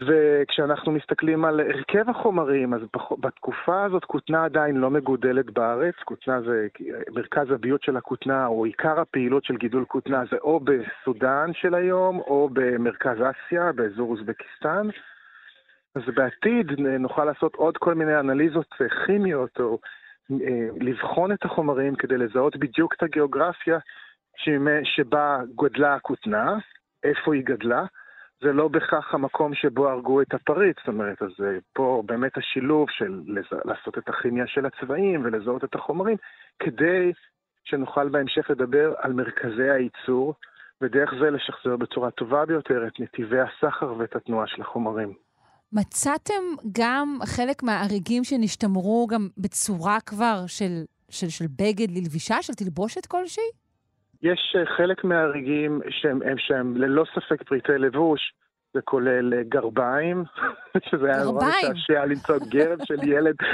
[0.00, 2.80] וכשאנחנו מסתכלים על הרכב החומרים, אז
[3.20, 6.66] בתקופה הזאת כותנה עדיין לא מגודלת בארץ, כותנה זה,
[7.14, 12.18] מרכז הביוט של הכותנה, או עיקר הפעילות של גידול כותנה זה או בסודאן של היום,
[12.18, 14.88] או במרכז אסיה, באזור אוזבקיסטן.
[15.94, 18.74] אז בעתיד נוכל לעשות עוד כל מיני אנליזות
[19.06, 19.78] כימיות, או
[20.30, 23.78] אה, לבחון את החומרים כדי לזהות בדיוק את הגיאוגרפיה
[24.84, 26.56] שבה גדלה הכותנה,
[27.04, 27.84] איפה היא גדלה.
[28.40, 32.90] זה לא בכך המקום שבו הרגו את הפריץ, זאת אומרת, אז אה, פה באמת השילוב
[32.90, 33.44] של לז...
[33.64, 36.16] לעשות את הכימיה של הצבעים ולזהות את החומרים,
[36.58, 37.12] כדי
[37.64, 40.34] שנוכל בהמשך לדבר על מרכזי הייצור,
[40.80, 45.12] ודרך זה לשחזר בצורה טובה ביותר את נתיבי הסחר ואת התנועה של החומרים.
[45.72, 53.06] מצאתם גם חלק מהאריגים שנשתמרו גם בצורה כבר של, של, של בגד ללבישה, של תלבושת
[53.06, 53.65] כלשהי?
[54.22, 58.32] יש אה, חלק מההריגים שהם, הם, שהם ללא ספק פריטי לבוש,
[58.74, 60.24] זה כולל אה, גרביים,
[60.90, 63.34] שזה היה נורא משעשע למצוא גרב של ילד.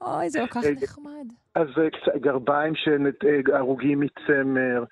[0.00, 1.26] אוי, זה כל כך נחמד.
[1.54, 4.84] אז אה, גרביים שהרוגים מצמר,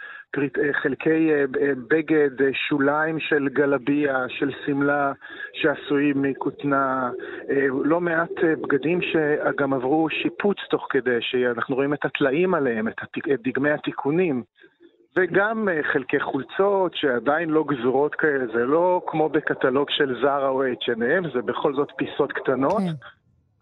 [0.83, 1.31] חלקי
[1.89, 2.31] בגד,
[2.69, 5.13] שוליים של גלביה, של שמלה,
[5.53, 7.11] שעשויים מכותנה,
[7.85, 8.31] לא מעט
[8.63, 12.95] בגדים שגם עברו שיפוץ תוך כדי, שאנחנו רואים את הטלאים עליהם, את
[13.43, 14.43] דגמי התיקונים.
[15.17, 20.65] וגם אה, חלקי חולצות שעדיין לא גזורות כאלה, זה לא כמו בקטלוג של זרה או
[20.65, 22.83] H&M, זה בכל זאת פיסות קטנות.
[22.83, 22.95] כן.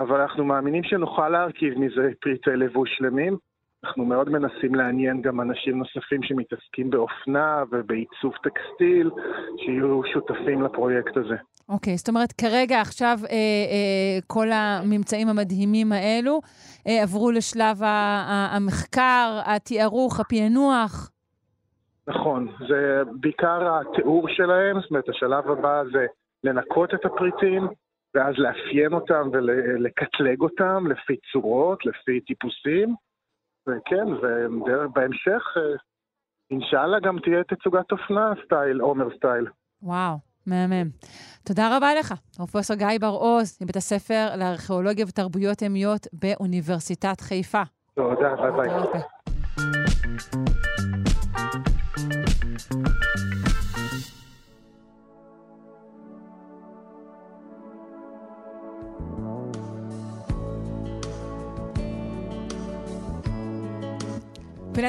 [0.00, 3.36] אבל אנחנו מאמינים שנוכל להרכיב מזה פריטי לבוש שלמים.
[3.84, 9.10] אנחנו מאוד מנסים לעניין גם אנשים נוספים שמתעסקים באופנה ובעיצוב טקסטיל,
[9.58, 11.34] שיהיו שותפים לפרויקט הזה.
[11.68, 16.40] אוקיי, okay, זאת אומרת, כרגע, עכשיו, אה, אה, כל הממצאים המדהימים האלו
[16.88, 21.13] אה, עברו לשלב המחקר, התיארוך, הפענוח.
[22.08, 26.06] נכון, זה בעיקר התיאור שלהם, זאת אומרת, השלב הבא זה
[26.44, 27.68] לנקות את הפריטים,
[28.14, 32.94] ואז לאפיין אותם ולקטלג אותם לפי צורות, לפי טיפוסים,
[33.68, 35.76] וכן, ובהמשך, אה,
[36.50, 39.46] אינשאללה גם תהיה תצוגת אופנה סטייל, עומר סטייל.
[39.82, 40.88] וואו, מהמם.
[41.46, 47.62] תודה רבה לך, פרופ' גיא בר-עוז, מבית הספר לארכיאולוגיה ותרבויות ימיות באוניברסיטת חיפה.
[47.94, 48.70] תודה, ביי ביי.
[52.64, 52.76] פינת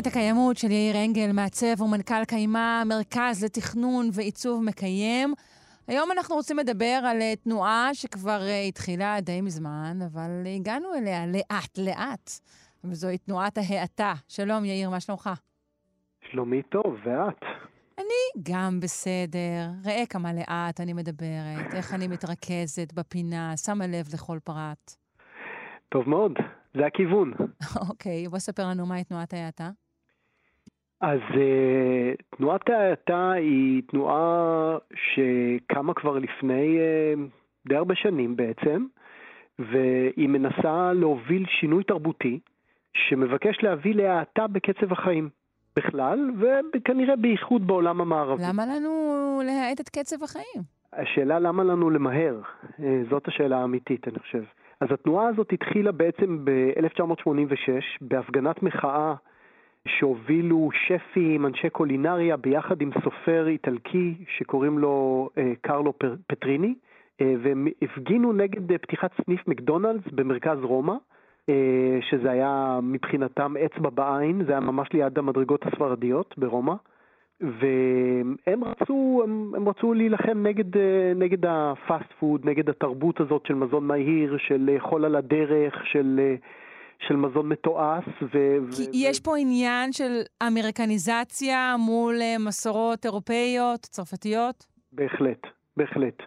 [0.08, 5.34] הקיימות של יאיר אנגל, מעצב ומנכ"ל קיימה, מרכז לתכנון ועיצוב מקיים.
[5.88, 11.26] היום אנחנו רוצים לדבר על אה, תנועה שכבר uh, התחילה די מזמן, אבל הגענו אליה
[11.28, 12.32] לאט-לאט,
[12.84, 14.14] וזוהי תנועת ההאטה.
[14.28, 15.30] שלום, יאיר, מה שלומך?
[16.32, 17.65] שלומי טוב, ואת?
[17.98, 19.68] אני גם בסדר.
[19.86, 24.96] ראה כמה לאט אני מדברת, איך אני מתרכזת בפינה, שמה לב לכל פרט.
[25.90, 26.34] טוב מאוד.
[26.74, 27.34] זה הכיוון.
[27.90, 29.70] אוקיי, בוא ספר לנו מהי תנועת ההאטה.
[31.02, 37.20] אז uh, תנועת ההאטה היא תנועה שקמה כבר לפני uh,
[37.68, 38.86] די הרבה שנים בעצם,
[39.60, 42.40] והיא מנסה להוביל שינוי תרבותי
[42.94, 45.30] שמבקש להביא להאטה בקצב החיים
[45.78, 46.32] בכלל,
[46.76, 48.44] וכנראה בייחוד בעולם המערבי.
[48.50, 50.64] למה לנו להאט את קצב החיים?
[50.94, 54.44] השאלה למה לנו למהר, uh, זאת השאלה האמיתית, אני חושב.
[54.82, 57.70] אז התנועה הזאת התחילה בעצם ב-1986
[58.02, 59.14] בהפגנת מחאה
[59.88, 65.94] שהובילו שפים, אנשי קולינריה, ביחד עם סופר איטלקי שקוראים לו אה, קרלו
[66.28, 66.76] פטריני,
[67.22, 70.98] אה, והם הפגינו נגד אה, פתיחת סניף מקדונלדס במרכז רומא, אה,
[72.10, 76.74] שזה היה מבחינתם אצבע בעין, זה היה ממש ליד המדרגות הספרדיות ברומא.
[77.42, 83.54] והם רצו, הם, הם רצו להילחם נגד, אה, נגד הפאסט פוד, נגד התרבות הזאת של
[83.54, 86.36] מזון מהיר, של לאכול על הדרך, של, אה,
[87.08, 88.06] של מזון מתועש.
[88.22, 88.30] ו,
[88.76, 89.20] כי ו, יש.
[89.20, 94.66] פה עניין של אמריקניזציה מול אה, מסורות אירופאיות, צרפתיות?
[94.92, 96.24] בהחלט, בהחלט.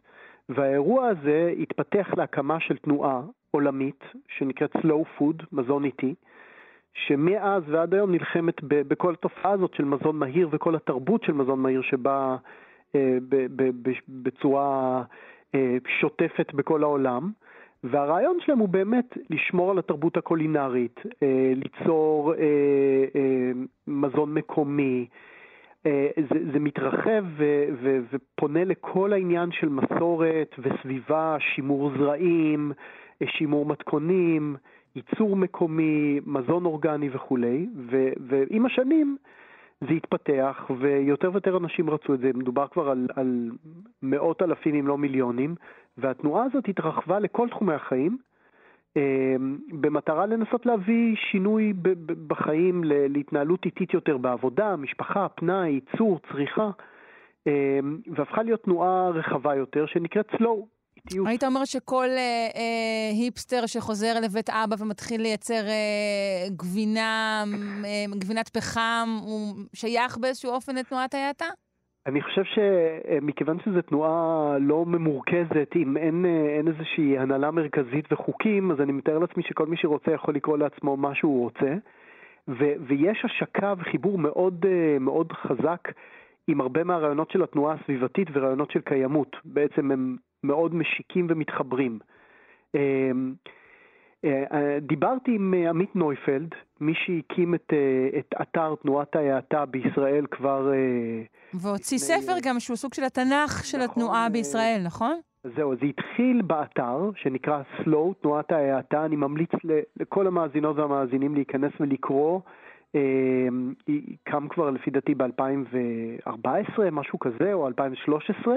[0.48, 6.14] והאירוע הזה התפתח להקמה של תנועה עולמית שנקראת Slow Food, מזון איטי.
[7.06, 11.82] שמאז ועד היום נלחמת בכל התופעה הזאת של מזון מהיר וכל התרבות של מזון מהיר
[11.82, 12.37] שבאה
[12.94, 13.18] אה,
[14.08, 15.02] בצורה
[15.54, 17.30] אה, שוטפת בכל העולם.
[17.84, 22.34] והרעיון שלהם הוא באמת לשמור על התרבות הקולינרית, אה, ליצור
[23.87, 25.06] מזון מקומי.
[26.16, 32.72] זה, זה מתרחב ו, ו, ופונה לכל העניין של מסורת וסביבה, שימור זרעים,
[33.26, 34.57] שימור מתכונים.
[34.96, 39.16] ייצור מקומי, מזון אורגני וכולי, ו, ועם השנים
[39.81, 43.50] זה התפתח ויותר ויותר אנשים רצו את זה, מדובר כבר על, על
[44.02, 45.54] מאות אלפים אם לא מיליונים,
[45.98, 48.18] והתנועה הזאת התרחבה לכל תחומי החיים.
[48.96, 51.72] אמ, במטרה לנסות להביא שינוי
[52.26, 56.70] בחיים להתנהלות איטית יותר בעבודה, משפחה, פנאי, ייצור, צריכה,
[57.46, 60.77] אמ, והפכה להיות תנועה רחבה יותר שנקראת slow,
[61.08, 61.26] איטיות.
[61.26, 67.44] היית אומר שכל אה, אה, היפסטר שחוזר לבית אבא ומתחיל לייצר אה, גבינה,
[67.84, 71.46] אה, גבינת פחם, הוא שייך באיזשהו אופן לתנועת ההאטה?
[72.06, 78.70] אני חושב שמכיוון שזו תנועה לא ממורכזת, אם אין, אה, אין איזושהי הנהלה מרכזית וחוקים,
[78.70, 81.74] אז אני מתאר לעצמי שכל מי שרוצה יכול לקרוא לעצמו מה שהוא רוצה.
[82.48, 85.88] ו- ויש השקה וחיבור מאוד, אה, מאוד חזק
[86.48, 89.36] עם הרבה מהרעיונות של התנועה הסביבתית ורעיונות של קיימות.
[89.44, 91.98] בעצם הם מאוד משיקים ומתחברים.
[92.74, 93.35] אמ,
[94.24, 97.72] אה, אה, דיברתי עם אה, עמית נויפלד, מי שהקים את,
[98.18, 100.70] את אתר תנועת ההאטה בישראל כבר...
[101.55, 105.20] והוציא ספר גם שהוא סוג של התנ"ך של נכון, התנועה בישראל, נכון?
[105.57, 109.05] זהו, זה התחיל באתר שנקרא Slow, תנועת ההאטה.
[109.05, 109.51] אני ממליץ
[110.01, 112.40] לכל המאזינות והמאזינים להיכנס ולקרוא.
[113.87, 118.55] היא קם כבר לפי דעתי ב-2014, משהו כזה, או 2013.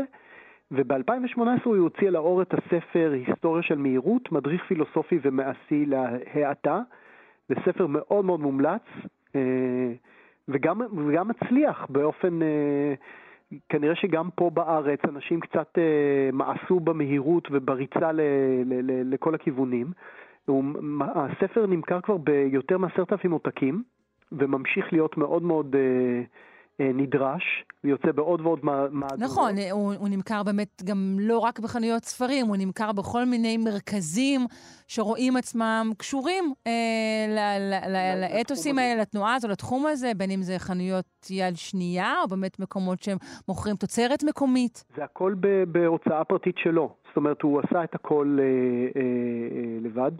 [0.71, 6.79] וב-2018 הוא הוציא לאור את הספר היסטוריה של מהירות, מדריך פילוסופי ומעשי להאטה.
[7.49, 8.81] זה ספר מאוד מאוד מומלץ,
[9.35, 9.91] אה,
[10.47, 12.93] וגם, וגם מצליח באופן, אה,
[13.69, 18.21] כנראה שגם פה בארץ אנשים קצת אה, מעשו במהירות ובריצה ל,
[18.65, 19.87] ל, ל, לכל הכיוונים.
[20.99, 23.83] הספר נמכר כבר ביותר מעשרת אלפים עותקים,
[24.31, 26.21] וממשיך להיות מאוד מאוד אה,
[26.79, 27.43] נדרש,
[27.83, 29.19] ויוצא בעוד ועוד מהדורות.
[29.19, 34.41] נכון, הוא, הוא נמכר באמת גם לא רק בחנויות ספרים, הוא נמכר בכל מיני מרכזים
[34.87, 37.53] שרואים עצמם קשורים אה,
[38.17, 42.99] לאתוסים האלה, לתנועה הזו, לתחום הזה, בין אם זה חנויות יד שנייה, או באמת מקומות
[43.03, 44.83] שמוכרים תוצרת מקומית.
[44.95, 45.35] זה הכל
[45.67, 46.95] בהוצאה פרטית שלו.
[47.07, 50.11] זאת אומרת, הוא עשה את הכל אה, אה, אה, לבד.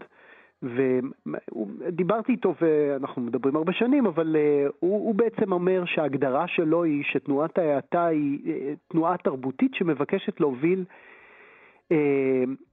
[0.62, 7.04] ודיברתי איתו, ואנחנו מדברים הרבה שנים, אבל uh, הוא, הוא בעצם אומר שההגדרה שלו היא
[7.04, 8.48] שתנועת ההאטה היא uh,
[8.88, 10.84] תנועה תרבותית שמבקשת להוביל
[11.92, 11.94] uh,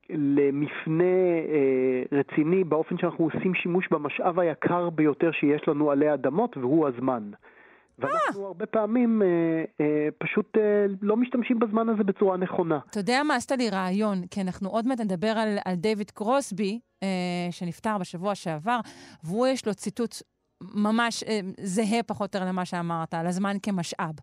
[0.10, 1.04] למפנה
[1.45, 7.23] uh, רציני באופן שאנחנו עושים שימוש במשאב היקר ביותר שיש לנו עלי אדמות, והוא הזמן.
[7.99, 9.27] ואנחנו הרבה פעמים אה,
[9.81, 12.79] אה, פשוט אה, לא משתמשים בזמן הזה בצורה נכונה.
[12.89, 16.79] אתה יודע מה, עשת לי רעיון, כי אנחנו עוד מעט נדבר על, על דיוויד קרוסבי,
[17.03, 17.07] אה,
[17.51, 18.79] שנפטר בשבוע שעבר,
[19.23, 20.15] והוא יש לו ציטוט
[20.75, 24.15] ממש אה, זהה פחות או יותר למה שאמרת, על הזמן כמשאב.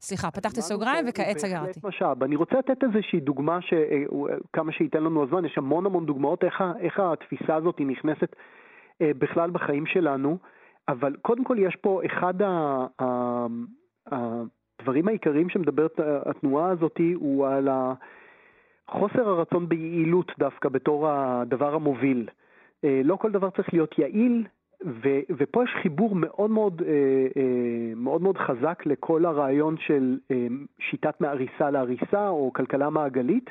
[0.00, 1.80] סליחה, פתחתי סוגריים וכעת סגרתי.
[1.84, 2.22] משאב.
[2.22, 6.64] אני רוצה לתת איזושהי דוגמה, שכמה אה, שייתן לנו הזמן, יש המון המון דוגמאות איך,
[6.80, 8.36] איך התפיסה הזאת נכנסת
[9.02, 10.38] אה, בכלל בחיים שלנו.
[10.88, 12.34] אבל קודם כל יש פה אחד
[14.06, 17.68] הדברים העיקריים שמדברת התנועה הזאת הוא על
[18.90, 22.28] חוסר הרצון ביעילות דווקא בתור הדבר המוביל.
[22.84, 24.46] אה, לא כל דבר צריך להיות יעיל,
[24.86, 26.92] ו, ופה יש חיבור מאוד מאוד, אה,
[27.36, 30.18] אה, מאוד מאוד חזק לכל הרעיון של
[30.78, 33.50] שיטת מעריסה להריסה או כלכלה מעגלית,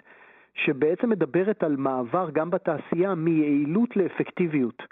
[0.53, 4.83] שבעצם מדברת על מעבר גם בתעשייה מיעילות לאפקטיביות.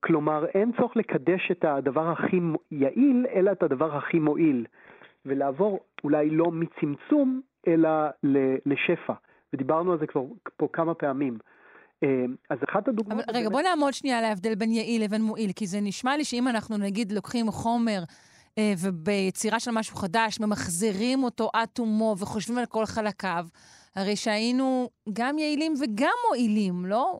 [0.00, 4.66] כלומר, אין צורך לקדש את הדבר הכי יעיל, אלא את הדבר הכי מועיל,
[5.26, 7.90] ולעבור אולי לא מצמצום, אלא
[8.66, 9.12] לשפע.
[9.52, 10.22] ודיברנו על זה כבר
[10.56, 11.38] פה כמה פעמים.
[12.02, 13.24] אה, אז אחת הדוגמאות...
[13.28, 16.24] אבל רגע, בוא נעמוד שנייה על ההבדל בין יעיל לבין מועיל, כי זה נשמע לי
[16.24, 18.02] שאם אנחנו נגיד לוקחים חומר
[18.58, 23.46] אה, וביצירה של משהו חדש, ממחזרים אותו עד תומו וחושבים על כל חלקיו,
[23.96, 27.18] הרי שהיינו גם יעילים וגם מועילים, לא?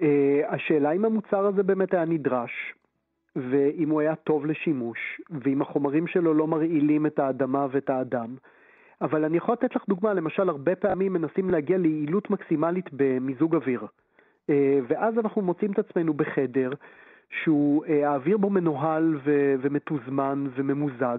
[0.00, 0.02] Uh,
[0.48, 2.74] השאלה אם המוצר הזה באמת היה נדרש,
[3.36, 8.36] ואם הוא היה טוב לשימוש, ואם החומרים שלו לא מרעילים את האדמה ואת האדם.
[9.00, 13.80] אבל אני יכול לתת לך דוגמה, למשל, הרבה פעמים מנסים להגיע ליעילות מקסימלית במיזוג אוויר.
[13.80, 14.52] Uh,
[14.88, 16.70] ואז אנחנו מוצאים את עצמנו בחדר
[17.42, 21.18] שהוא, uh, האוויר בו מנוהל ו- ומתוזמן וממוזג,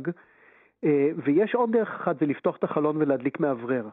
[1.23, 3.89] ויש עוד דרך אחת, זה לפתוח את החלון ולהדליק מאוורר.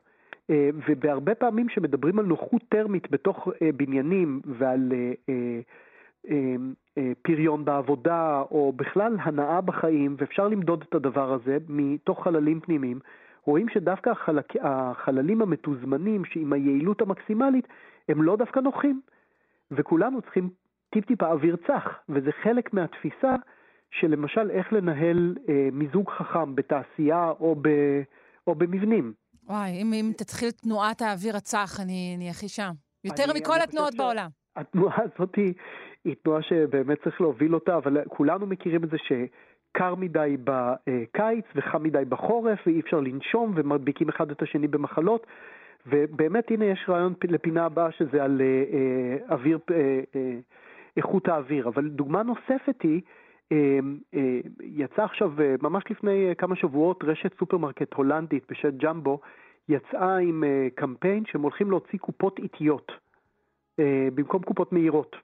[0.50, 4.92] אה, ובהרבה פעמים שמדברים על נוחות טרמית בתוך אה, בניינים ועל
[5.28, 5.60] אה,
[7.22, 12.98] פריון בעבודה, או בכלל הנאה בחיים, ואפשר למדוד את הדבר הזה מתוך חללים פנימיים,
[13.44, 17.68] רואים שדווקא החלק, החללים המתוזמנים, עם היעילות המקסימלית,
[18.08, 19.00] הם לא דווקא נוחים.
[19.70, 20.50] וכולנו צריכים
[20.90, 23.36] טיפ-טיפה אוויר צח, וזה חלק מהתפיסה
[23.90, 27.68] של למשל איך לנהל אה, מיזוג חכם בתעשייה או, ב,
[28.46, 29.12] או במבנים.
[29.48, 32.70] וואי, אם, אם תתחיל תנועת האוויר הצח, אני, אני הכי שם.
[33.04, 34.28] יותר אני, מכל אני התנועות בעולם.
[34.56, 35.54] התנועה הזאת היא,
[36.04, 41.82] היא תנועה שבאמת צריך להוביל אותה, אבל כולנו מכירים את זה שקר מדי בקיץ וחם
[41.82, 45.26] מדי בחורף, ואי אפשר לנשום, ומדביקים אחד את השני במחלות.
[45.86, 50.38] ובאמת, הנה יש רעיון לפינה הבאה שזה על אה, אה, אוויר, אה, אה,
[50.96, 51.68] איכות האוויר.
[51.68, 53.00] אבל דוגמה נוספת היא,
[54.62, 59.20] יצא עכשיו, אה, ממש לפני כמה שבועות, רשת סופרמרקט הולנדית בשם ג'מבו,
[59.68, 62.92] יצאה עם קמפיין שהם הולכים להוציא קופות איטיות
[64.14, 65.16] במקום קופות מהירות.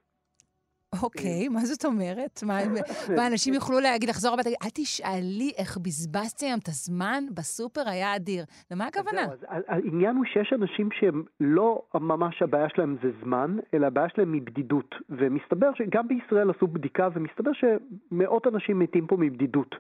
[1.02, 2.40] אוקיי, מה זאת אומרת?
[2.46, 2.59] מה,
[3.16, 8.44] ואנשים יוכלו להגיד, לחזור הביתה, אל תשאלי איך בזבזתי היום את הזמן בסופר, היה אדיר.
[8.70, 9.26] למה הכוונה?
[9.48, 14.94] העניין הוא שיש אנשים שהם לא ממש הבעיה שלהם זה זמן, אלא הבעיה שלהם מבדידות.
[15.11, 19.74] ומסתבר שגם בישראל עשו בדיקה, ומסתבר שמאות אנשים מתים פה מבדידות.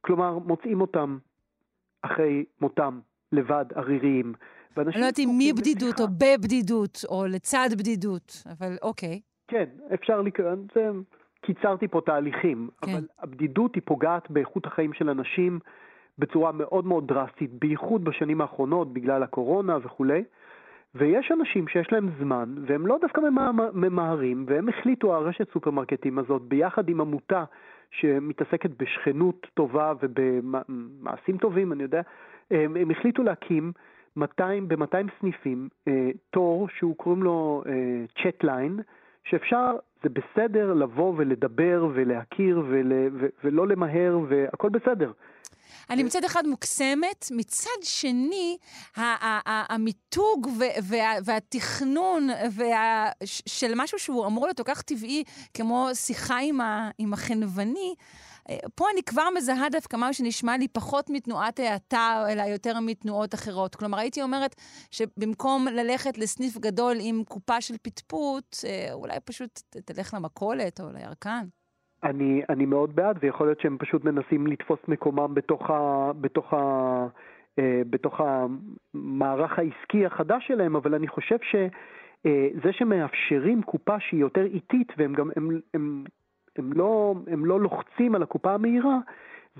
[0.00, 1.18] כלומר, מוצאים אותם
[2.02, 3.00] אחרי מותם,
[3.32, 4.32] לבד, עריריים.
[4.76, 9.20] אני לא יודעת אם מבדידות או בבדידות, או לצד בדידות, אבל אוקיי.
[9.48, 10.90] כן, אפשר לקרוא, זה,
[11.40, 12.90] קיצרתי פה תהליכים, כן.
[12.90, 15.58] אבל הבדידות היא פוגעת באיכות החיים של אנשים
[16.18, 20.24] בצורה מאוד מאוד דרסטית, בייחוד בשנים האחרונות בגלל הקורונה וכולי.
[20.94, 23.20] ויש אנשים שיש להם זמן, והם לא דווקא
[23.74, 27.44] ממהרים, והם החליטו, הרשת סופרמרקטים הזאת, ביחד עם עמותה
[27.90, 32.00] שמתעסקת בשכנות טובה ובמעשים טובים, אני יודע,
[32.50, 33.72] הם, הם החליטו להקים
[34.16, 37.62] 200, ב-200 סניפים אה, תור שהוא קוראים לו
[38.22, 38.84] צ'טליין, אה,
[39.30, 45.12] שאפשר, זה בסדר לבוא ולדבר ולהכיר ול, ו, ולא למהר והכל בסדר.
[45.90, 48.56] אני מצד אחד מוקסמת, מצד שני,
[49.46, 50.48] המיתוג
[51.24, 52.28] והתכנון
[53.24, 55.24] של משהו שהוא אמור להיות כל כך טבעי,
[55.54, 56.38] כמו שיחה
[56.98, 57.94] עם החנווני,
[58.74, 63.74] פה אני כבר מזהה דווקא משהו שנשמע לי פחות מתנועת האטה, אלא יותר מתנועות אחרות.
[63.74, 64.54] כלומר, הייתי אומרת
[64.90, 71.44] שבמקום ללכת לסניף גדול עם קופה של פטפוט, אה, אולי פשוט תלך למכולת או לירקן.
[72.02, 76.56] אני, אני מאוד בעד, ויכול להיות שהם פשוט מנסים לתפוס מקומם בתוך, ה, בתוך, ה,
[77.58, 84.44] אה, בתוך המערך העסקי החדש שלהם, אבל אני חושב שזה אה, שמאפשרים קופה שהיא יותר
[84.44, 86.04] איטית, והם גם, הם, הם
[86.58, 88.98] הם לא, הם לא לוחצים על הקופה המהירה,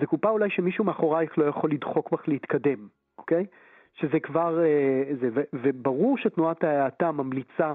[0.01, 2.89] זה קופה אולי שמישהו מאחורייך לא יכול לדחוק בך להתקדם,
[3.19, 3.47] אוקיי?
[3.95, 7.73] שזה כבר, אה, זה, ו, וברור שתנועת ההאטה ממליצה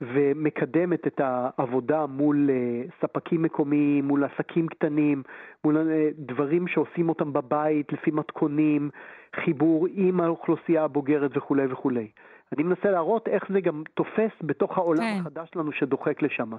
[0.00, 5.22] ומקדמת את העבודה מול אה, ספקים מקומיים, מול עסקים קטנים,
[5.64, 8.90] מול אה, דברים שעושים אותם בבית לפי מתכונים,
[9.36, 12.08] חיבור עם האוכלוסייה הבוגרת וכולי וכולי.
[12.52, 15.18] אני מנסה להראות איך זה גם תופס בתוך העולם כן.
[15.20, 16.50] החדש שלנו שדוחק לשם.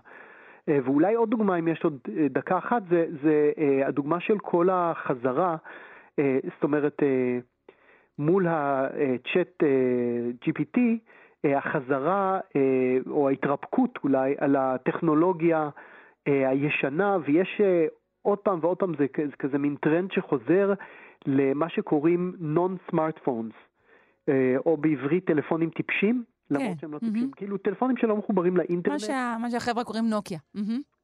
[0.70, 4.39] אה, ואולי עוד דוגמה, אם יש עוד אה, דקה אחת, זה, זה אה, הדוגמה של
[4.39, 5.55] כל החזרה,
[6.55, 6.97] זאת אומרת,
[8.20, 9.63] מול ה-chat
[10.45, 10.80] GPT,
[11.43, 12.39] החזרה
[13.09, 15.70] או ההתרפקות אולי על הטכנולוגיה
[16.26, 17.61] הישנה, ויש
[18.22, 20.74] עוד פעם ועוד פעם, זה, זה כזה מין טרנד שחוזר
[21.26, 23.55] למה שקוראים non-smartphones,
[24.65, 26.24] או בעברית טלפונים טיפשים.
[26.52, 26.78] למרות כן.
[26.82, 27.32] שהם לא טיפשים.
[27.36, 29.02] כאילו טלפונים שלא מחוברים לאינטרנט.
[29.02, 30.39] מה, שה, מה שהחבר'ה קוראים נוקיה.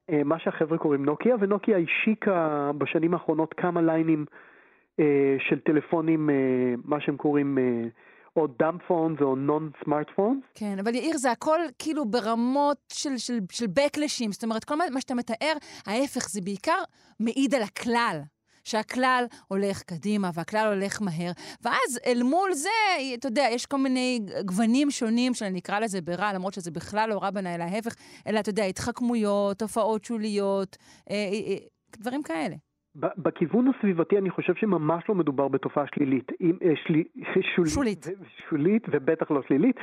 [0.10, 4.26] אה, מה שהחבר'ה קוראים נוקיה, ונוקיה השיקה בשנים האחרונות כמה ליינים
[5.00, 6.36] אה, של טלפונים, אה,
[6.86, 7.58] מה שהם קוראים...
[8.38, 10.44] או דאמפ פונס או נון סמארט פונס.
[10.54, 14.32] כן, אבל יאיר, זה הכל כאילו ברמות של, של, של בקלשים.
[14.32, 15.54] זאת אומרת, כל מה שאתה מתאר,
[15.88, 16.82] ההפך, זה בעיקר
[17.20, 18.20] מעיד על הכלל.
[18.66, 21.32] שהכלל הולך קדימה והכלל הולך מהר,
[21.64, 22.70] ואז אל מול זה,
[23.20, 27.18] אתה יודע, יש כל מיני גוונים שונים שאני אקרא לזה ברע, למרות שזה בכלל לא
[27.24, 27.96] רע בעיניי, להפך,
[28.28, 30.78] אלא, אתה יודע, התחכמויות, תופעות שוליות,
[31.10, 31.58] אה, אה, אה,
[32.00, 32.56] דברים כאלה.
[32.96, 36.32] בכיוון הסביבתי אני חושב שממש לא מדובר בתופעה שלילית,
[36.88, 37.04] שלי,
[37.56, 38.08] שולית, שולית.
[38.50, 39.76] שולית ובטח לא שלילית.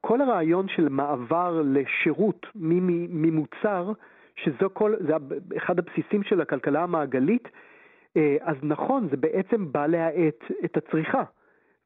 [0.00, 3.92] כל הרעיון של מעבר לשירות ממוצר
[4.36, 5.12] שזה כל, זה
[5.56, 7.48] אחד הבסיסים של הכלכלה המעגלית,
[8.16, 11.22] אה, אז נכון, זה בעצם בא להאט את הצריכה,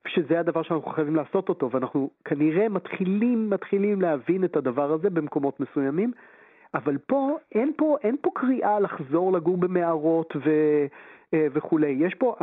[0.09, 5.61] שזה הדבר שאנחנו חייבים לעשות אותו, ואנחנו כנראה מתחילים, מתחילים להבין את הדבר הזה במקומות
[5.61, 6.13] מסוימים,
[6.75, 10.51] אבל פה, אין פה, אין פה קריאה לחזור לגור במערות ו,
[11.35, 11.97] אה, וכולי.
[11.99, 12.37] יש פה,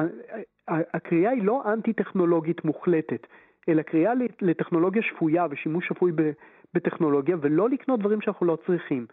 [0.68, 3.28] הקריאה היא לא אנטי-טכנולוגית מוחלטת,
[3.70, 6.12] אלא קריאה לטכנולוגיה שפויה ושימוש שפוי
[6.76, 9.06] בטכנולוגיה, ולא לקנות דברים שאנחנו לא צריכים.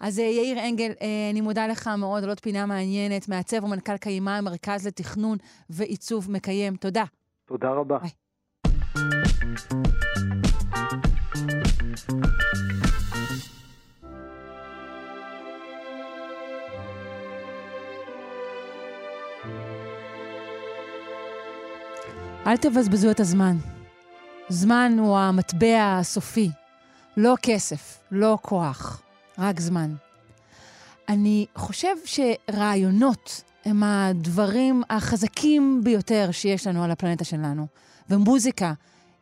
[0.00, 3.96] אז אה, יאיר אנגל, אה, אני מודה לך מאוד על עוד פינה מעניינת, מעצב ומנכ"ל
[3.96, 5.38] קיימה, המרכז לתכנון
[5.70, 6.76] ועיצוב מקיים.
[6.76, 7.04] תודה.
[7.46, 7.98] תודה רבה.
[7.98, 8.10] ביי.
[22.46, 23.56] אל תבזבזו את הזמן.
[24.48, 26.50] זמן הוא המטבע הסופי.
[27.18, 29.02] לא כסף, לא כוח,
[29.38, 29.94] רק זמן.
[31.08, 37.66] אני חושב שרעיונות הם הדברים החזקים ביותר שיש לנו על הפלנטה שלנו.
[38.10, 38.72] ומוזיקה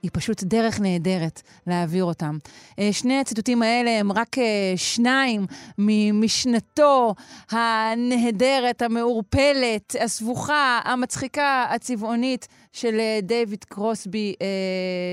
[0.02, 2.38] היא פשוט דרך נהדרת להעביר אותם.
[2.78, 5.46] אה, שני הציטוטים האלה הם רק אה, שניים
[5.78, 7.14] ממשנתו
[7.50, 14.34] הנהדרת, המעורפלת, הסבוכה, המצחיקה, הצבעונית של אה, דיוויד קרוסבי,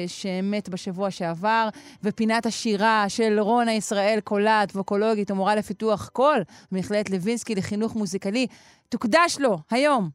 [0.08, 1.70] שמת בשבוע שעבר,
[2.04, 6.40] ופינת השירה של רונה ישראל קולט, ווקולוגית ומורה לפיתוח קול,
[6.72, 8.48] במכללת לוינסקי לחינוך מוזיקלי,
[8.90, 10.10] תוקדש לו היום.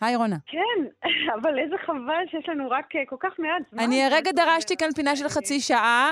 [0.00, 0.36] היי רונה.
[0.46, 1.08] כן,
[1.40, 3.82] אבל איזה חבל שיש לנו רק אה, כל כך מעט זמן.
[3.82, 6.10] אני הרגע דרשתי כאן פינה של חצי שעה,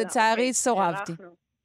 [0.00, 1.12] לצערי אוקיי, סורבתי.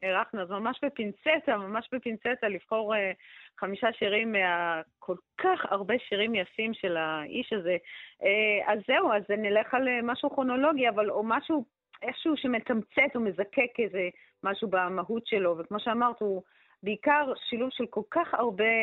[0.04, 3.12] הארכנו, אז ממש בפינצטה, ממש בפינצטה, לבחור אה,
[3.60, 7.78] חמישה שירים מהכל כך הרבה שירים יפים של האיש הזה.
[8.24, 11.66] אה, אז זהו, אז נלך על משהו כרונולוגי, אבל או משהו,
[12.02, 14.10] איכשהו שמתמצת או מזקק איזה
[14.44, 16.44] משהו במהות שלו, וכמו שאמרת, הוא
[16.84, 18.74] בעיקר שילוב של כל כך הרבה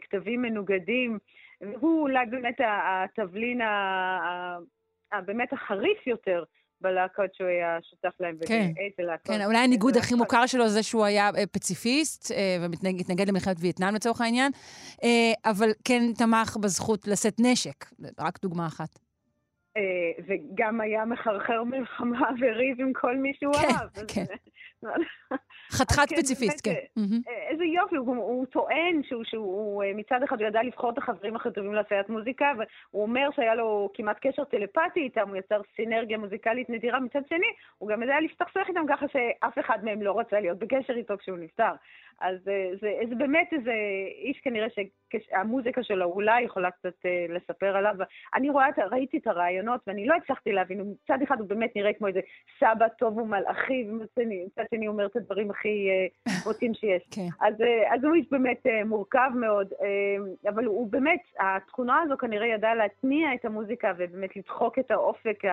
[0.00, 1.18] כתבים מנוגדים.
[1.60, 3.60] והוא אולי באמת התבלין
[5.12, 6.44] הבאמת החריף יותר
[6.80, 8.36] בלהקות שהוא היה שותף להם.
[8.46, 8.70] כן,
[9.24, 13.94] כן, אולי הניגוד הכי מוכר שלו זה שהוא היה אה, פציפיסט אה, והתנגד למלחמת וייטנאם
[13.94, 14.52] לצורך העניין,
[15.04, 17.84] אה, אבל כן תמך בזכות לשאת נשק,
[18.20, 18.98] רק דוגמה אחת.
[20.26, 24.06] וגם היה מחרחר מלחמה וריב עם כל מי שהוא כן, אהב.
[24.08, 24.24] כן.
[25.72, 27.02] חתיכת פציפיסט, כן.
[27.50, 31.74] איזה יופי, הוא, טוען שהוא, שהוא מצד אחד הוא ידע לבחור את החברים הכי טובים
[31.74, 37.00] לעשיית מוזיקה, והוא אומר שהיה לו כמעט קשר טלפתי איתם, הוא יצר סינרגיה מוזיקלית נדירה.
[37.00, 37.46] מצד שני,
[37.78, 41.38] הוא גם ידע להסתכסך איתם ככה שאף אחד מהם לא רצה להיות בקשר איתו כשהוא
[41.38, 41.72] נפטר.
[42.20, 43.72] אז זה, זה, זה באמת איזה
[44.22, 44.66] איש כנראה
[45.18, 47.94] שהמוזיקה שלו אולי יכולה קצת uh, לספר עליו.
[48.34, 52.06] אני רואה, ראיתי את הרעיונות ואני לא הצלחתי להבין, מצד אחד הוא באמת נראה כמו
[52.06, 52.20] איזה
[52.60, 55.88] סבא טוב ומלאכי, ומצד שני הוא אומר את הדברים הכי
[56.28, 57.02] uh, בוטים שיש.
[57.16, 57.28] כן.
[57.40, 62.16] אז, uh, אז הוא איש באמת uh, מורכב מאוד, uh, אבל הוא באמת, התכונה הזו
[62.16, 65.44] כנראה ידעה להתניע את המוזיקה ובאמת לדחוק את האופק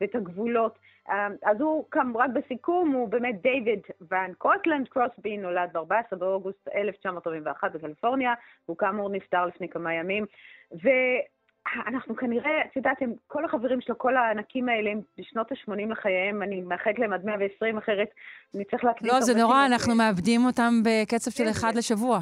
[0.00, 0.78] ואת הגבולות.
[1.08, 3.80] אמ, אז הוא, כאן רק בסיכום, הוא באמת דיוויד
[4.10, 8.34] ון קוטלנד קרוסבי, נולד ב-14 באוגוסט 1941 בקליפורניה,
[8.68, 10.26] והוא כאמור נפטר לפני כמה ימים.
[10.72, 16.42] ואנחנו כנראה, את יודעת, הם, כל החברים שלו, כל הענקים האלה, הם בשנות ה-80 לחייהם,
[16.42, 18.08] אני מאחלת להם עד 120, אחרת
[18.54, 19.12] אני צריך להקליט...
[19.12, 22.18] לא, זה נורא, אנחנו מאבדים אותם בקצב של כן, אחד לשבוע.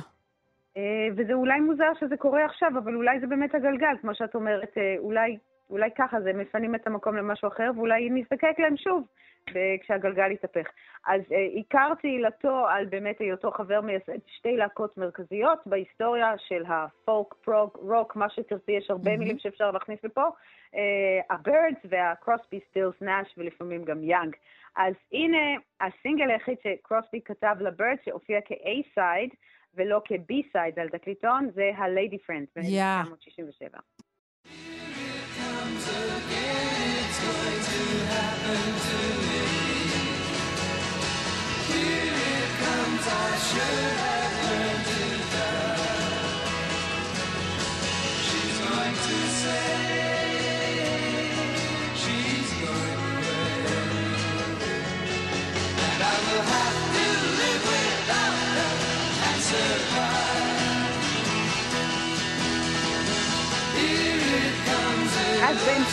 [0.76, 4.78] אה, וזה אולי מוזר שזה קורה עכשיו, אבל אולי זה באמת הגלגל, כמו שאת אומרת,
[4.78, 5.38] אה, אולי
[5.70, 9.06] אולי ככה זה, מפנים את המקום למשהו אחר, ואולי נזדקק להם שוב
[9.80, 10.66] כשהגלגל יתהפך.
[11.06, 17.34] אז אה, עיקר תהילתו על באמת היותו חבר מייסד שתי להקות מרכזיות בהיסטוריה של הפולק,
[17.44, 19.18] פרוק, רוק, מה שתרצי, יש הרבה mm-hmm.
[19.18, 20.24] מילים שאפשר להכניס לפה,
[21.30, 24.36] הבירדס uh, והקרוסבי סטילס נאש ולפעמים גם יאנג.
[24.76, 25.38] אז הנה
[25.80, 29.30] הסינגל היחיד שקרוסבי כתב לבירדס, שהופיע כ-A-side
[29.74, 33.74] ולא כ-B-side על תקליטון, זה ה- Lady Friend ב-1967.
[33.74, 34.05] Yeah.
[43.56, 43.95] should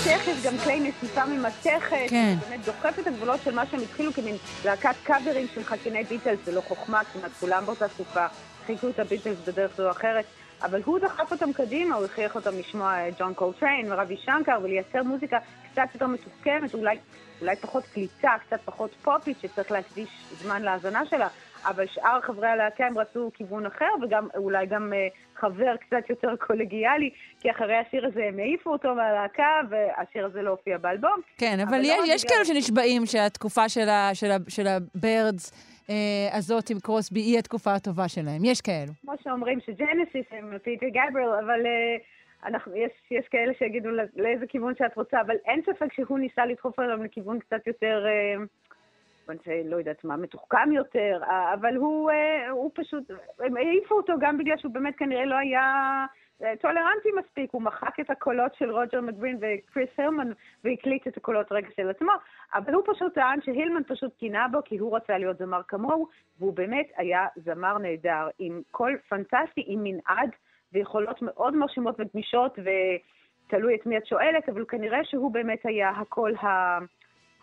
[0.05, 2.35] יש גם כלי נסיפה ממתכת, כן.
[2.41, 4.35] שבאמת דוחף את הגבולות של מה שהם התחילו כמין
[4.65, 8.25] להקת קאברים של חקייני ביטלס, זה לא חוכמה, כמעט כולם באותה תקופה
[8.67, 10.25] חיקו את הביטלס בדרך זו או אחרת,
[10.61, 15.37] אבל הוא דחף אותם קדימה, הוא הכריח אותם לשמוע ג'ון קולטריין וראבי שנקר ולייצר מוזיקה
[15.71, 16.97] קצת יותר מתוחכמת, אולי,
[17.43, 21.27] אולי פחות קליטה, קצת פחות פופית, שצריך להקדיש זמן להאזנה שלה.
[21.65, 26.35] אבל שאר חברי הלהקה הם רצו כיוון אחר, וגם אולי גם uh, חבר קצת יותר
[26.35, 31.21] קולגיאלי, כי אחרי השיר הזה הם העיפו אותו מהלהקה, והשיר הזה לא הופיע באלבום.
[31.37, 32.35] כן, אבל, אבל יש, לא יש בגלל...
[32.35, 35.69] כאלו שנשבעים שהתקופה של, ה, של, ה, של הבירדס...
[35.89, 38.45] אה, הזאת עם קרוסבי היא התקופה הטובה שלהם.
[38.45, 38.91] יש כאלו.
[39.01, 41.97] כמו שאומרים שג'נסיס הם פיטר גבריאל, אבל אה,
[42.45, 46.79] אנחנו, יש, יש כאלה שיגידו לאיזה כיוון שאת רוצה, אבל אין ספק שהוא ניסה לדחוף
[46.79, 48.05] אותם לכיוון קצת יותר...
[48.07, 48.43] אה,
[49.65, 51.19] לא יודעת מה, מתוחכם יותר,
[51.53, 56.05] אבל הוא, אה, הוא פשוט, הם העיפו אותו גם בגלל שהוא באמת כנראה לא היה
[56.43, 60.31] אה, טולרנטי מספיק, הוא מחק את הקולות של רוג'ר מקגווין וקריס הילמן
[60.63, 62.11] והקליט את הקולות רגע של עצמו,
[62.53, 66.07] אבל הוא פשוט טען שהילמן פשוט קינא בו כי הוא רצה להיות זמר כמוהו,
[66.39, 70.29] והוא באמת היה זמר נהדר, עם קול פנטסטי, עם מנעד
[70.73, 76.35] ויכולות מאוד מרשימות וגמישות, ותלוי את מי את שואלת, אבל כנראה שהוא באמת היה הקול
[76.35, 76.79] ה...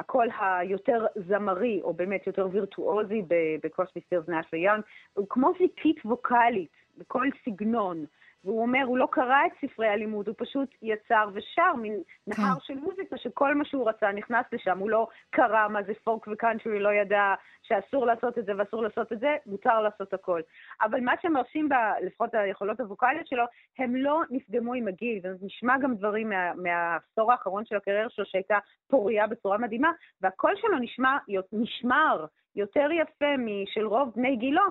[0.00, 3.22] הקול היותר זמרי, או באמת יותר וירטואוזי
[3.62, 4.82] בקרוסבי סטילס נאש ויאנג,
[5.14, 8.04] הוא כמו זיקית ווקאלית, בכל סגנון.
[8.44, 12.60] והוא אומר, הוא לא קרא את ספרי הלימוד, הוא פשוט יצר ושר מין נהר כן.
[12.60, 14.78] של מוזיקה שכל מה שהוא רצה נכנס לשם.
[14.78, 19.12] הוא לא קרא מה זה פולק וקאנטרי, לא ידע שאסור לעשות את זה ואסור לעשות
[19.12, 20.40] את זה, מותר לעשות הכל.
[20.82, 23.44] אבל מה שמרשים, ב, לפחות היכולות הווקאליות שלו,
[23.78, 28.58] הם לא נפגמו עם הגיל, ונשמע גם דברים מה, מהעשור האחרון של הקריירה שלו, שהייתה
[28.88, 31.18] פוריה בצורה מדהימה, והקול שלו נשמע,
[31.52, 32.26] נשמר
[32.56, 34.62] יותר יפה משל רוב בני גילו,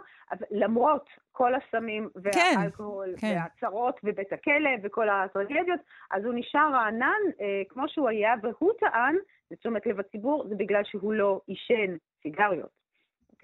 [0.52, 5.80] למרות כל הסמים כן, והאלכוהול כן, והצרות ובית הכלא וכל הטרגדיות,
[6.12, 9.16] אז הוא נשאר רענן אה, כמו שהוא היה, והוא טען,
[9.52, 12.80] לתשומת לב הציבור, זה בגלל שהוא לא עישן סיגריות.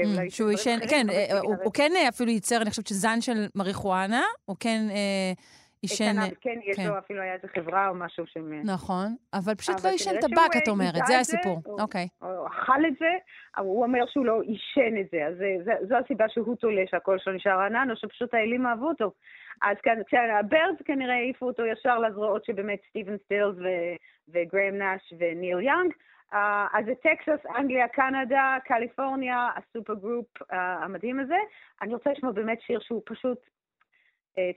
[0.01, 3.45] Mm, שהוא עישן, כן, אה, הוא, הוא כן אה, אפילו ייצר, אני חושבת שזן של
[3.55, 4.88] מריחואנה, הוא כן...
[4.89, 5.33] אה,
[5.86, 6.15] עישן...
[6.41, 6.88] כן, יש כן.
[6.88, 8.38] לו אפילו היה איזה חברה או משהו ש...
[8.63, 11.61] נכון, אבל פשוט אבל לא עישן טבק, את אומרת, זה הסיפור.
[11.65, 12.07] אוקיי.
[12.19, 13.11] הוא אכל את זה,
[13.57, 16.83] אבל הוא אומר שהוא לא עישן את זה, אז זה, זה, זו הסיבה שהוא תולה
[16.91, 19.11] שהקול שלו נשאר רענן, או שפשוט האלים אהבו אותו.
[19.61, 19.77] אז
[20.07, 23.55] כשהבירדס כנראה העיפו אותו ישר לזרועות שבאמת סטיבן סטילס
[24.29, 25.91] וגרהם נאש וניל יאנג,
[26.33, 26.38] Uh,
[26.73, 31.38] אז זה טקסס, אנגליה, קנדה, קליפורניה, ה super group uh, המדהים הזה.
[31.81, 33.38] אני רוצה לשמוע באמת שיר שהוא פשוט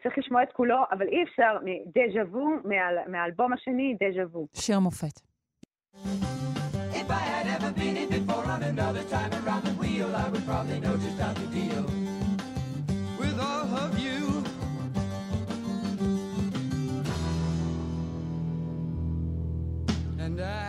[0.02, 1.56] צריך לשמוע את כולו, אבל אי אפשר,
[1.86, 2.48] דז'ה וו,
[3.06, 4.46] מהאלבום השני, דז'ה וו.
[4.54, 5.20] שיר מופת.
[7.00, 10.44] If I had ever been it before on another time around the wheel, I would
[10.50, 11.84] probably know just how to deal
[13.20, 14.20] with all of you.
[20.24, 20.67] And I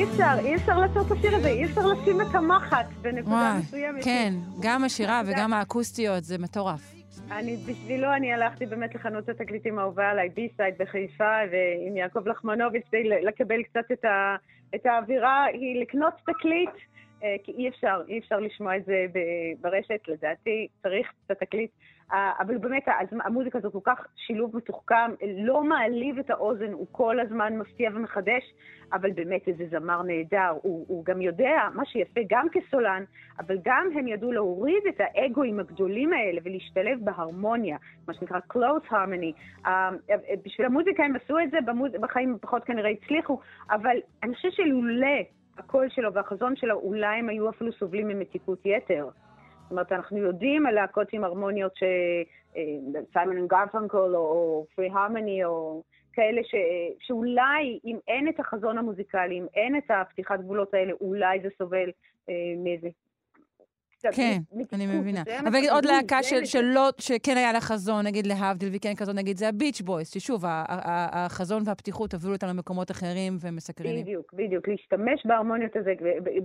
[0.00, 3.58] אי אפשר, אי אפשר לעשות את השיר הזה, אי אפשר לשים את המחט בנקודה וואי,
[3.58, 4.04] מסוימת.
[4.04, 4.32] כן,
[4.62, 6.94] גם השירה וגם האקוסטיות, זה מטורף.
[7.30, 13.08] אני, בשבילו אני הלכתי באמת לחנות התקליטים האהובה עליי, בי-סייד בחיפה, ועם יעקב לחמנוביץ', כדי
[13.08, 14.36] לקבל קצת את, ה,
[14.74, 16.74] את האווירה, היא לקנות תקליט,
[17.44, 19.06] כי אי אפשר, אי אפשר לשמוע את זה
[19.60, 21.70] ברשת, לדעתי, צריך את התקליט.
[22.12, 22.82] אה, אבל באמת,
[23.24, 28.42] המוזיקה הזו כל כך שילוב מתוחכם, לא מעליב את האוזן, הוא כל הזמן מפתיע ומחדש,
[28.92, 30.52] אבל באמת איזה זמר נהדר.
[30.62, 33.04] הוא, הוא גם יודע, מה שיפה, גם כסולן,
[33.38, 37.76] אבל גם הם ידעו להוריד את האגואים הגדולים האלה ולהשתלב בהרמוניה,
[38.08, 39.64] מה שנקרא close harmony.
[39.66, 39.68] Uh,
[40.44, 41.58] בשביל המוזיקה הם עשו את זה.
[42.00, 43.40] בחיים פחות כנראה הצליחו,
[43.70, 45.06] אבל אני חושבת שלולא
[45.58, 49.08] הקול שלו והחזון שלו, אולי הם היו אפילו סובלים ממתיקות יתר.
[49.62, 51.82] זאת אומרת, אנחנו יודעים על להקות עם הרמוניות ש...
[53.12, 55.82] סיימון אנד גרפנקל או פרי הרמוני או
[56.12, 56.54] כאלה ש...
[57.00, 61.90] שאולי אם אין את החזון המוזיקלי, אם אין את הפתיחת גבולות האלה, אולי זה סובל
[62.28, 62.34] אה,
[62.64, 62.88] מאיזה...
[64.12, 64.38] כן,
[64.72, 65.22] אני מבינה.
[65.40, 66.22] אבל נגיד עוד להקה.
[66.44, 71.62] שלא, שכן היה לה חזון, נגיד להבדיל וכן כזאת, נגיד זה הביץ' בויס, ששוב, החזון
[71.66, 74.02] והפתיחות הובילו אותנו למקומות אחרים ומסקרנים.
[74.02, 74.68] בדיוק, בדיוק.
[74.68, 75.94] להשתמש בהרמוניות הזה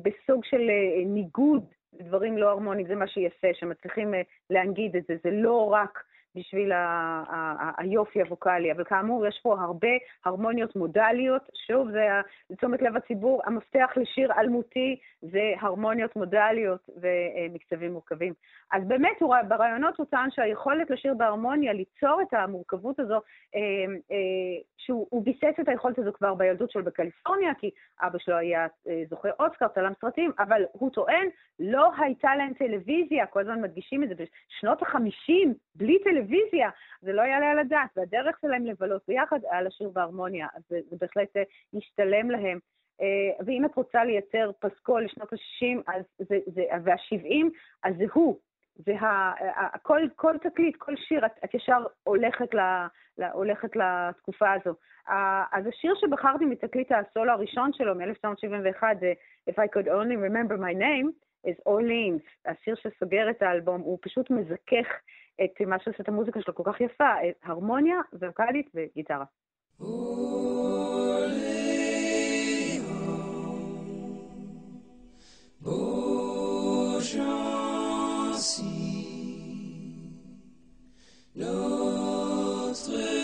[0.02, 1.64] בסוג של אה, ניגוד
[2.00, 5.16] לדברים לא הרמוניים, זה מה שיפה, שמצליחים אה, להנגיד את זה.
[5.24, 6.00] זה לא רק
[6.36, 9.88] בשביל ה- ה- ה- היופי הווקאלי, אבל כאמור, יש פה הרבה
[10.26, 11.42] הרמוניות מודליות.
[11.68, 12.08] שוב, זה
[12.50, 18.34] לתשומת לב הציבור, המפתח לשיר אלמותי זה הרמוניות מודליות ומקצבים מורכבים.
[18.72, 23.22] אז באמת, הוא, ברעיונות הוא טען שהיכולת לשיר בהרמוניה, ליצור את המורכבות הזו,
[23.56, 23.60] אה,
[24.12, 27.70] אה, שהוא הוא ביסס את היכולת הזו כבר בילדות שלו בקליפורניה, כי
[28.02, 31.28] אבא שלו היה אה, זוכה אוסקר, צלם סרטים, אבל הוא טוען,
[31.60, 35.32] לא הייתה להם טלוויזיה, כל הזמן מדגישים את זה, בשנות ה-50,
[35.76, 36.25] בלי טלוויזיה,
[37.02, 40.96] זה לא יעלה על הדעת, והדרך שלהם לבלות ביחד היה לשיר בהרמוניה, אז זה, זה
[41.02, 42.60] בהחלט אה, ישתלם להם.
[43.02, 45.92] אה, ואם את רוצה לייצר פסקול לשנות ה-60
[46.84, 47.46] וה-70,
[47.84, 48.40] אז זה הוא.
[48.76, 52.60] זה ה, כל, כל תקליט, כל שיר, את, את ישר הולכת, ל,
[53.18, 54.76] ל, הולכת לתקופה הזו.
[55.52, 59.14] אז השיר שבחרתי מתקליט הסולו הראשון שלו, מ-1971, זה
[59.50, 61.12] If I could only remember my name,
[61.48, 64.88] is Orleans, השיר שסוגר את האלבום, הוא פשוט מזכך
[65.44, 67.10] את מה שעושה את המוזיקה שלו כל כך יפה,
[67.44, 69.26] הרמוניה, ווקאלית וגיטרה.
[81.38, 83.15] טוב,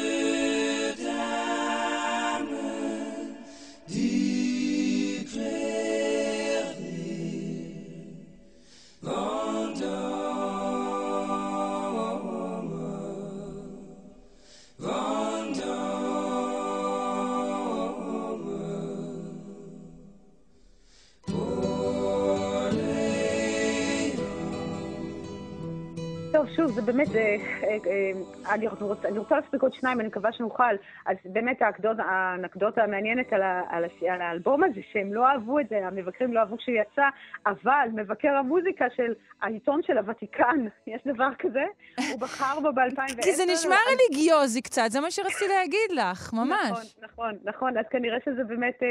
[26.72, 30.76] שוב, זה באמת, אה, אה, אני, רוצה, להספיק עוד שניים, אני מקווה שנוכל.
[31.05, 31.61] אז באמת
[31.99, 37.07] האנקדוטה המעניינת על, האלבום הזה, שהם לא אהבו את זה, המבקרים לא אהבו כשהוא יצא,
[37.45, 41.63] אבל מבקר המוזיקה של העיתון של הוותיקן, יש דבר כזה,
[42.11, 43.22] הוא בחר בו ב-2010.
[43.24, 46.72] כי זה נשמע רליגיוזי קצת, זה מה שרציתי להגיד לך, ממש.
[46.72, 48.88] נכון, נכון, נכון, אז כנראה שזה באמת, אה,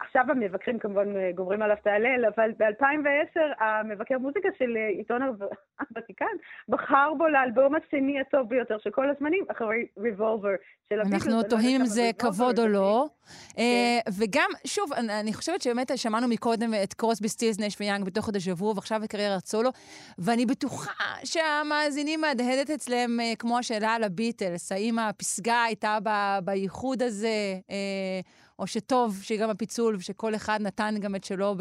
[0.00, 5.48] עכשיו המבקרים כמובן גומרים עליו את ההלל, אבל ב-2010 המבקר מוזיקה של עיתון הו-
[5.88, 6.34] הוותיקן
[6.68, 10.48] בחר בו לאלבום השני הטוב ביותר של כל הזמנים, אחרי ריבולבר
[10.88, 11.22] של הביטלס.
[11.22, 13.06] אנחנו לא תוהים אם זה כבוד או זה לא.
[13.54, 13.60] כן.
[13.62, 18.52] אה, וגם, שוב, אני- חושבת שבאמת שמענו מקודם את קרוסבי סטילס, נש ויאנג בתוך הדז'ה
[18.52, 19.70] וו, ועכשיו בקריירת סולו,
[20.18, 20.92] ואני בטוחה
[21.24, 25.98] שהמאזינים מהדהדת אצלם, אה, כמו השאלה על הביטלס, האם הפסגה הייתה
[26.44, 27.28] בייחוד הזה,
[27.70, 28.20] אה,
[28.58, 31.54] או שטוב שגם הפיצול, ושכל אחד נתן גם את שלו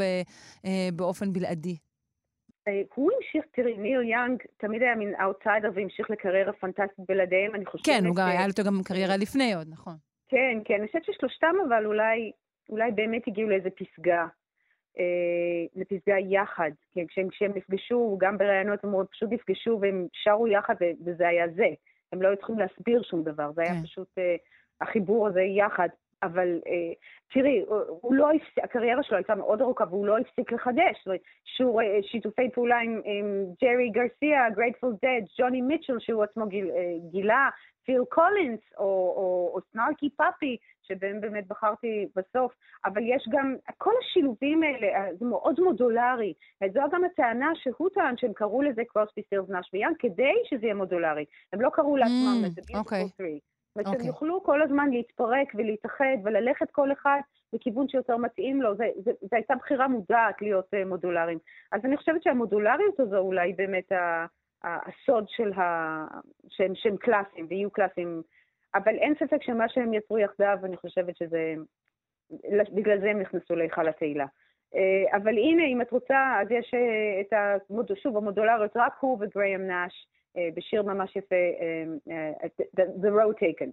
[0.94, 1.78] באופן בלעדי.
[2.96, 7.86] הוא המשיך, תראי, ניל יאנג תמיד היה מין אאוטסיידר והמשיך לקריירה פנטסטית בלעדיהם, אני חושבת...
[7.86, 9.94] כן, הוא היה לו גם קריירה לפני עוד, נכון.
[10.30, 12.32] כן, כן, אני חושבת ששלושתם אבל אולי,
[12.70, 14.28] אולי באמת הגיעו לאיזה פסגה,
[15.00, 16.72] אה, לפסגה יחד.
[16.96, 21.68] כן, כשהם, כשהם נפגשו, גם בראיונות הם פשוט נפגשו והם שרו יחד וזה היה זה.
[22.14, 23.84] הם לא היו צריכים להסביר שום דבר, זה היה כן.
[23.84, 24.36] פשוט אה,
[24.82, 25.90] החיבור הזה יחד.
[26.24, 26.94] אבל אה,
[27.34, 27.64] תראי,
[28.02, 31.08] הוא לא הפסיק, הקריירה שלו הייתה מאוד ארוכה והוא לא הפסיק לחדש.
[31.46, 36.72] שהוא אה, שיתופי פעולה עם, עם ג'רי גרסיה, גרייטפול דד, ג'וני מיטשל שהוא עצמו גיל,
[36.72, 37.50] אה, גילה,
[37.86, 42.54] פיל קולינס או, או, או סנארקי פאפי, שבהם באמת בחרתי בסוף,
[42.86, 44.88] אבל יש גם, כל השילובים האלה,
[45.20, 46.34] זה מאוד מודולרי.
[46.74, 50.76] זו גם הטענה שהוא טען שהם קראו לזה קרוסבי סטילס נאש ויאנג, כדי שזה יהיה
[50.76, 51.26] מודולרי.
[51.54, 52.74] הם לא קראו לעצמם mm, לזה okay.
[52.74, 53.59] ביוטיפול 3.
[53.78, 54.08] ושהם okay.
[54.08, 57.20] יוכלו כל הזמן להתפרק ולהתאחד וללכת כל אחד
[57.54, 58.76] לכיוון שיותר מתאים לו.
[58.76, 58.84] זו
[59.32, 61.40] הייתה בחירה מודעת להיות אה, מודולריים.
[61.72, 64.26] אז אני חושבת שהמודולריות הזו אולי באמת ה,
[64.64, 66.06] הסוד של ה...
[66.50, 68.22] שהם, שהם קלאסיים ויהיו קלאסיים.
[68.76, 71.56] אבל אין ספק שמה שהם יצרו יחדיו, אני חושבת שזה...
[72.74, 74.26] בגלל זה הם נכנסו להיכל התהילה.
[74.76, 77.56] אה, אבל הנה, אם את רוצה, אז יש אה, את ה...
[77.96, 80.08] שוב, המודולריות, רק הוא וגרייאם נאש.
[80.56, 81.36] בשיר ממש יפה,
[82.78, 83.72] The Road Taken.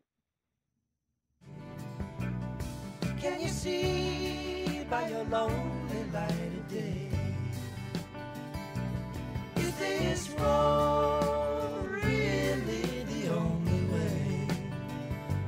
[3.23, 7.07] Can you see by your lonely light of day
[9.57, 14.49] Is this road really the only way?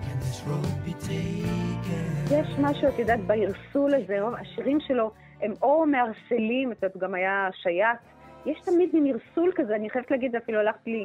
[0.05, 2.09] Can this road be taken?
[2.31, 7.49] יש משהו, את יודעת, בערסול הזה, השירים שלו הם או מערסלים, את יודעת, גם היה
[7.53, 7.99] שייט,
[8.47, 11.05] יש תמיד מין ערסול כזה, אני חייבת להגיד, אפילו הלכתי לי,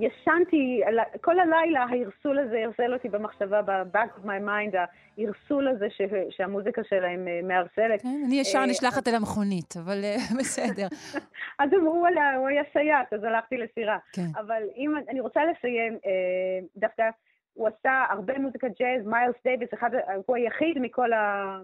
[0.00, 0.80] ישנתי,
[1.20, 4.76] כל הלילה הערסול הזה ערסל אותי במחשבה, ב-back of my mind,
[5.18, 8.02] הערסול הזה ש, שהמוזיקה שלהם אה, מערסלת.
[8.02, 10.86] כן, אני ישר אה, נשלחת אל המכונית, אבל אה, בסדר.
[11.60, 13.98] אז אמרו עליה, הוא היה שייט, אז הלכתי לסירה.
[14.12, 14.26] כן.
[14.36, 15.98] אבל אם, אני רוצה לסיים,
[16.76, 17.02] דווקא
[17.54, 19.68] הוא עשה הרבה מוזיקה ג'אז, מיילס דייוויס,
[20.26, 21.56] הוא היחיד מכל ה...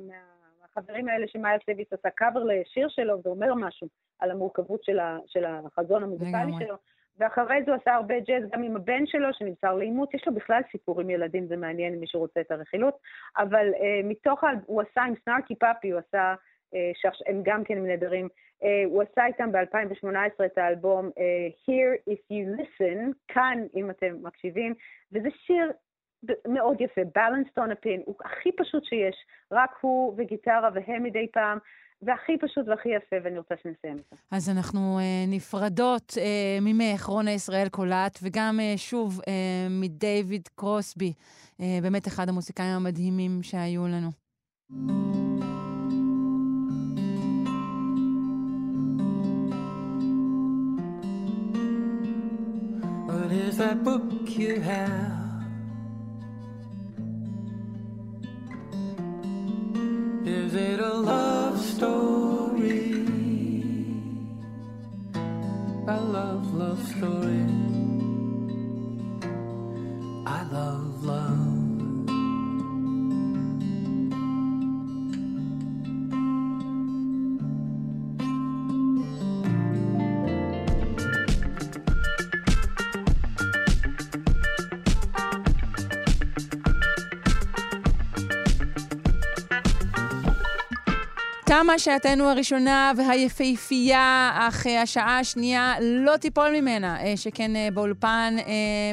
[0.72, 5.44] החברים האלה שמיילס דייוויס עשה קאבר לשיר שלו ואומר משהו על המורכבות של, ה, של
[5.44, 6.76] החזון המוזיקלי שלו.
[7.18, 10.14] ואחרי זה הוא עשה הרבה ג'אז גם עם הבן שלו, שנמסר לאימוץ.
[10.14, 12.98] יש לו בכלל סיפור עם ילדים, זה מעניין מי שרוצה את הרכילות.
[13.38, 14.48] אבל uh, מתוך, ה...
[14.66, 18.28] הוא עשה עם סנארקי פאפי, הוא עשה, uh, שהם גם כן נהדרים,
[18.62, 24.16] uh, הוא עשה איתם ב-2018 את האלבום uh, Here If You Listen, כאן אם אתם
[24.22, 24.74] מקשיבים,
[25.12, 25.72] וזה שיר
[26.48, 29.16] מאוד יפה, Balanced on a Pin, הוא הכי פשוט שיש,
[29.52, 31.58] רק הוא וגיטרה והם מדי פעם.
[32.04, 34.16] והכי פשוט והכי יפה, ואני רוצה שנסיים את זה.
[34.30, 36.18] אז אנחנו uh, נפרדות uh,
[36.60, 39.24] ממך, רונה ישראל קולט, וגם uh, שוב uh,
[39.70, 44.08] מדייוויד קרוסבי, uh, באמת אחד המוסיקאים המדהימים שהיו לנו.
[53.08, 55.11] What is that book you have?
[67.02, 67.61] the.
[91.62, 98.36] תמה שעתנו הראשונה והיפהפייה, אך אה, השעה השנייה לא תיפול ממנה, אה, שכן אה, באולפן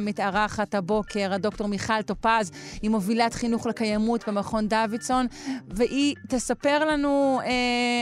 [0.02, 2.52] מתארחת הבוקר הדוקטור מיכל טופז,
[2.82, 5.28] היא מובילת חינוך לקיימות במכון דוידסון,
[5.68, 7.40] והיא תספר לנו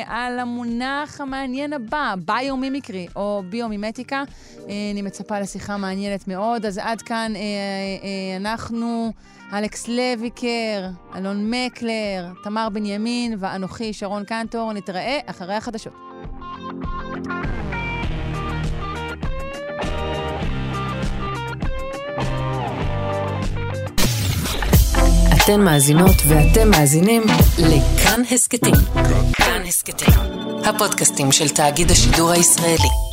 [0.06, 4.24] על המונח המעניין הבא, ביומימיקרי או ביומימטיקה.
[4.66, 7.34] אני מצפה לשיחה מעניינת מאוד, אז עד כאן
[8.40, 9.12] אנחנו...
[9.54, 14.74] אלכס לויקר, אלון מקלר, תמר בנימין ואנוכי, שרון קנטור.
[14.74, 15.94] נתראה אחרי החדשות.
[25.44, 27.24] אתן מאזינות ואתם מאזינים
[27.60, 28.76] לכאן הסכתים.
[29.34, 30.14] כאן הסכתים,
[30.66, 33.07] הפודקאסטים של תאגיד השידור הישראלי.